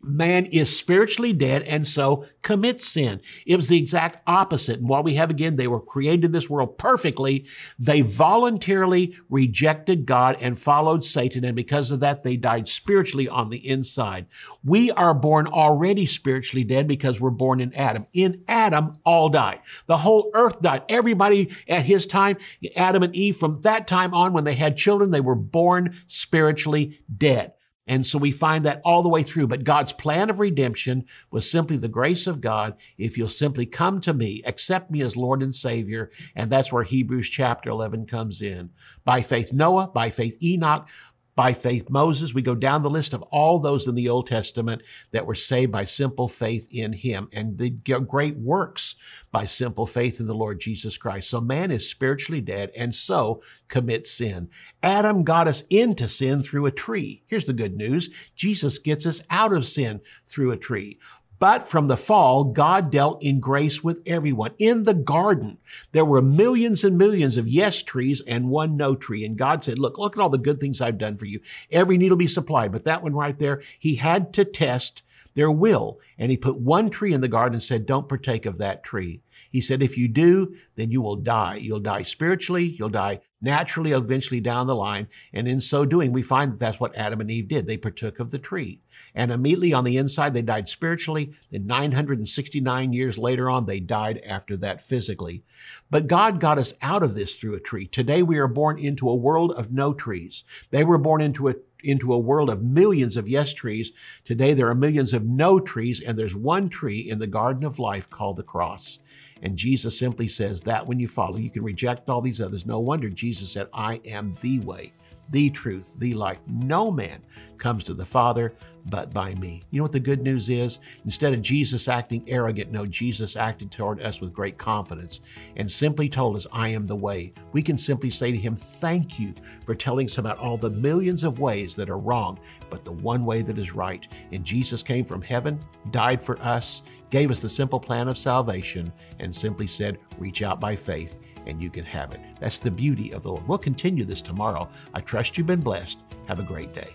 man 0.02 0.46
is 0.46 0.76
spiritually 0.76 1.32
dead 1.32 1.62
and 1.62 1.86
so 1.86 2.24
commits 2.42 2.86
sin. 2.86 3.20
It 3.46 3.56
was 3.56 3.68
the 3.68 3.78
exact 3.78 4.22
opposite. 4.26 4.80
And 4.80 4.88
while 4.88 5.02
we 5.02 5.14
have 5.14 5.30
again, 5.30 5.56
they 5.56 5.68
were 5.68 5.80
created 5.80 6.24
in 6.24 6.32
this 6.32 6.50
world 6.50 6.78
perfectly, 6.78 7.46
they 7.78 8.00
voluntarily 8.00 9.16
rejected 9.28 10.06
God 10.06 10.36
and 10.40 10.58
followed 10.58 11.04
Satan. 11.04 11.44
And 11.44 11.56
because 11.56 11.90
of 11.90 12.00
that, 12.00 12.22
they 12.22 12.36
died 12.36 12.68
spiritually 12.68 13.28
on 13.28 13.50
the 13.50 13.68
inside. 13.68 14.26
We 14.64 14.90
are 14.90 15.14
born 15.14 15.46
already 15.46 16.06
spiritually 16.06 16.64
dead 16.64 16.88
because 16.88 17.20
we're 17.20 17.30
born 17.30 17.60
in 17.60 17.72
Adam. 17.74 18.06
In 18.12 18.42
Adam, 18.48 18.94
all 19.04 19.28
died. 19.28 19.60
The 19.86 19.98
whole 19.98 20.30
earth 20.34 20.60
died. 20.60 20.82
Everybody 20.88 21.50
at 21.68 21.84
his 21.84 22.06
time, 22.06 22.38
Adam 22.76 23.02
and 23.02 23.14
Eve, 23.14 23.36
from 23.36 23.60
that 23.62 23.86
time 23.86 24.14
on, 24.14 24.32
when 24.32 24.44
they 24.44 24.54
had 24.54 24.76
children, 24.76 25.10
they 25.10 25.20
were 25.20 25.34
born 25.34 25.96
spiritually 26.06 27.00
dead. 27.16 27.52
And 27.86 28.06
so 28.06 28.16
we 28.16 28.30
find 28.30 28.64
that 28.64 28.80
all 28.84 29.02
the 29.02 29.08
way 29.08 29.22
through. 29.22 29.48
But 29.48 29.64
God's 29.64 29.92
plan 29.92 30.30
of 30.30 30.38
redemption 30.38 31.04
was 31.30 31.50
simply 31.50 31.76
the 31.76 31.88
grace 31.88 32.26
of 32.26 32.40
God. 32.40 32.76
If 32.96 33.18
you'll 33.18 33.28
simply 33.28 33.66
come 33.66 34.00
to 34.02 34.14
me, 34.14 34.40
accept 34.46 34.90
me 34.90 35.00
as 35.00 35.16
Lord 35.16 35.42
and 35.42 35.54
Savior. 35.54 36.10
And 36.36 36.48
that's 36.50 36.72
where 36.72 36.84
Hebrews 36.84 37.28
chapter 37.28 37.70
11 37.70 38.06
comes 38.06 38.40
in. 38.40 38.70
By 39.04 39.22
faith, 39.22 39.52
Noah, 39.52 39.88
by 39.88 40.10
faith, 40.10 40.40
Enoch, 40.42 40.88
by 41.34 41.52
faith 41.52 41.88
Moses. 41.88 42.34
We 42.34 42.42
go 42.42 42.54
down 42.54 42.82
the 42.82 42.90
list 42.90 43.14
of 43.14 43.22
all 43.22 43.58
those 43.58 43.86
in 43.86 43.94
the 43.94 44.08
Old 44.08 44.26
Testament 44.26 44.82
that 45.12 45.26
were 45.26 45.34
saved 45.34 45.72
by 45.72 45.84
simple 45.84 46.28
faith 46.28 46.68
in 46.70 46.92
him 46.92 47.28
and 47.32 47.58
the 47.58 47.70
great 47.70 48.36
works 48.36 48.96
by 49.30 49.46
simple 49.46 49.86
faith 49.86 50.20
in 50.20 50.26
the 50.26 50.34
Lord 50.34 50.60
Jesus 50.60 50.98
Christ. 50.98 51.30
So 51.30 51.40
man 51.40 51.70
is 51.70 51.88
spiritually 51.88 52.40
dead 52.40 52.70
and 52.76 52.94
so 52.94 53.40
commits 53.68 54.10
sin. 54.10 54.48
Adam 54.82 55.24
got 55.24 55.48
us 55.48 55.64
into 55.70 56.08
sin 56.08 56.42
through 56.42 56.66
a 56.66 56.70
tree. 56.70 57.22
Here's 57.26 57.46
the 57.46 57.52
good 57.52 57.76
news. 57.76 58.10
Jesus 58.34 58.78
gets 58.78 59.06
us 59.06 59.22
out 59.30 59.52
of 59.52 59.66
sin 59.66 60.00
through 60.26 60.50
a 60.50 60.56
tree. 60.56 60.98
But 61.42 61.66
from 61.66 61.88
the 61.88 61.96
fall, 61.96 62.44
God 62.44 62.92
dealt 62.92 63.20
in 63.20 63.40
grace 63.40 63.82
with 63.82 64.00
everyone. 64.06 64.52
In 64.60 64.84
the 64.84 64.94
garden, 64.94 65.58
there 65.90 66.04
were 66.04 66.22
millions 66.22 66.84
and 66.84 66.96
millions 66.96 67.36
of 67.36 67.48
yes 67.48 67.82
trees 67.82 68.22
and 68.28 68.48
one 68.48 68.76
no 68.76 68.94
tree. 68.94 69.24
And 69.24 69.36
God 69.36 69.64
said, 69.64 69.76
look, 69.76 69.98
look 69.98 70.16
at 70.16 70.22
all 70.22 70.30
the 70.30 70.38
good 70.38 70.60
things 70.60 70.80
I've 70.80 70.98
done 70.98 71.16
for 71.16 71.26
you. 71.26 71.40
Every 71.68 71.98
need 71.98 72.10
will 72.10 72.16
be 72.16 72.28
supplied. 72.28 72.70
But 72.70 72.84
that 72.84 73.02
one 73.02 73.14
right 73.14 73.36
there, 73.36 73.60
he 73.76 73.96
had 73.96 74.32
to 74.34 74.44
test 74.44 75.02
their 75.34 75.50
will. 75.50 75.98
And 76.18 76.30
he 76.30 76.36
put 76.36 76.60
one 76.60 76.90
tree 76.90 77.12
in 77.12 77.20
the 77.20 77.28
garden 77.28 77.54
and 77.54 77.62
said, 77.62 77.86
don't 77.86 78.08
partake 78.08 78.46
of 78.46 78.58
that 78.58 78.84
tree. 78.84 79.22
He 79.50 79.60
said, 79.60 79.82
if 79.82 79.96
you 79.96 80.08
do, 80.08 80.54
then 80.76 80.90
you 80.90 81.00
will 81.00 81.16
die. 81.16 81.56
You'll 81.56 81.80
die 81.80 82.02
spiritually. 82.02 82.64
You'll 82.78 82.88
die 82.88 83.20
naturally, 83.42 83.90
eventually 83.90 84.40
down 84.40 84.68
the 84.68 84.76
line. 84.76 85.08
And 85.32 85.48
in 85.48 85.60
so 85.60 85.84
doing, 85.84 86.12
we 86.12 86.22
find 86.22 86.52
that 86.52 86.60
that's 86.60 86.78
what 86.78 86.94
Adam 86.94 87.20
and 87.20 87.30
Eve 87.30 87.48
did. 87.48 87.66
They 87.66 87.76
partook 87.76 88.20
of 88.20 88.30
the 88.30 88.38
tree. 88.38 88.80
And 89.14 89.32
immediately 89.32 89.72
on 89.72 89.84
the 89.84 89.96
inside, 89.96 90.32
they 90.32 90.42
died 90.42 90.68
spiritually. 90.68 91.32
Then 91.50 91.66
969 91.66 92.92
years 92.92 93.18
later 93.18 93.50
on, 93.50 93.66
they 93.66 93.80
died 93.80 94.20
after 94.24 94.56
that 94.58 94.80
physically. 94.80 95.42
But 95.90 96.06
God 96.06 96.38
got 96.40 96.58
us 96.58 96.74
out 96.80 97.02
of 97.02 97.14
this 97.14 97.36
through 97.36 97.54
a 97.54 97.60
tree. 97.60 97.86
Today, 97.86 98.22
we 98.22 98.38
are 98.38 98.48
born 98.48 98.78
into 98.78 99.08
a 99.08 99.14
world 99.14 99.52
of 99.52 99.72
no 99.72 99.92
trees. 99.92 100.44
They 100.70 100.84
were 100.84 100.98
born 100.98 101.20
into 101.20 101.48
a 101.48 101.56
into 101.82 102.12
a 102.12 102.18
world 102.18 102.50
of 102.50 102.62
millions 102.62 103.16
of 103.16 103.28
yes 103.28 103.52
trees. 103.52 103.92
Today 104.24 104.52
there 104.52 104.68
are 104.68 104.74
millions 104.74 105.12
of 105.12 105.24
no 105.24 105.60
trees, 105.60 106.00
and 106.00 106.18
there's 106.18 106.36
one 106.36 106.68
tree 106.68 107.00
in 107.00 107.18
the 107.18 107.26
garden 107.26 107.64
of 107.64 107.78
life 107.78 108.08
called 108.10 108.36
the 108.36 108.42
cross. 108.42 108.98
And 109.42 109.56
Jesus 109.56 109.98
simply 109.98 110.28
says 110.28 110.60
that 110.62 110.86
when 110.86 111.00
you 111.00 111.08
follow, 111.08 111.36
you 111.36 111.50
can 111.50 111.64
reject 111.64 112.08
all 112.08 112.20
these 112.20 112.40
others. 112.40 112.64
No 112.64 112.78
wonder 112.78 113.08
Jesus 113.08 113.50
said, 113.50 113.68
I 113.72 114.00
am 114.04 114.32
the 114.40 114.60
way 114.60 114.92
the 115.32 115.50
truth, 115.50 115.98
the 115.98 116.14
life. 116.14 116.38
No 116.46 116.90
man 116.90 117.22
comes 117.56 117.84
to 117.84 117.94
the 117.94 118.04
Father 118.04 118.54
but 118.86 119.12
by 119.12 119.34
me. 119.34 119.62
You 119.70 119.78
know 119.78 119.84
what 119.84 119.92
the 119.92 120.00
good 120.00 120.22
news 120.22 120.48
is? 120.48 120.78
Instead 121.04 121.32
of 121.32 121.42
Jesus 121.42 121.88
acting 121.88 122.24
arrogant, 122.26 122.70
no, 122.70 122.86
Jesus 122.86 123.36
acted 123.36 123.70
toward 123.70 124.00
us 124.00 124.20
with 124.20 124.32
great 124.32 124.58
confidence 124.58 125.20
and 125.56 125.70
simply 125.70 126.08
told 126.08 126.36
us, 126.36 126.46
I 126.52 126.68
am 126.68 126.86
the 126.86 126.96
way. 126.96 127.32
We 127.52 127.62
can 127.62 127.78
simply 127.78 128.10
say 128.10 128.32
to 128.32 128.38
him, 128.38 128.56
Thank 128.56 129.18
you 129.18 129.34
for 129.64 129.74
telling 129.74 130.06
us 130.06 130.18
about 130.18 130.38
all 130.38 130.56
the 130.56 130.70
millions 130.70 131.24
of 131.24 131.38
ways 131.38 131.74
that 131.76 131.90
are 131.90 131.98
wrong, 131.98 132.38
but 132.70 132.84
the 132.84 132.92
one 132.92 133.24
way 133.24 133.42
that 133.42 133.58
is 133.58 133.74
right. 133.74 134.06
And 134.32 134.44
Jesus 134.44 134.82
came 134.82 135.04
from 135.04 135.22
heaven, 135.22 135.60
died 135.90 136.22
for 136.22 136.38
us, 136.40 136.82
gave 137.10 137.30
us 137.30 137.40
the 137.40 137.48
simple 137.48 137.80
plan 137.80 138.08
of 138.08 138.18
salvation, 138.18 138.92
and 139.18 139.34
simply 139.34 139.66
said, 139.66 139.98
Reach 140.18 140.42
out 140.42 140.60
by 140.60 140.76
faith 140.76 141.18
and 141.46 141.60
you 141.60 141.70
can 141.70 141.84
have 141.84 142.12
it. 142.14 142.20
That's 142.40 142.58
the 142.58 142.70
beauty 142.70 143.12
of 143.12 143.22
the 143.22 143.30
Lord. 143.30 143.46
We'll 143.48 143.58
continue 143.58 144.04
this 144.04 144.22
tomorrow. 144.22 144.68
I 144.94 145.00
trust 145.00 145.36
you've 145.36 145.46
been 145.46 145.60
blessed. 145.60 145.98
Have 146.26 146.38
a 146.38 146.44
great 146.44 146.72
day. 146.74 146.94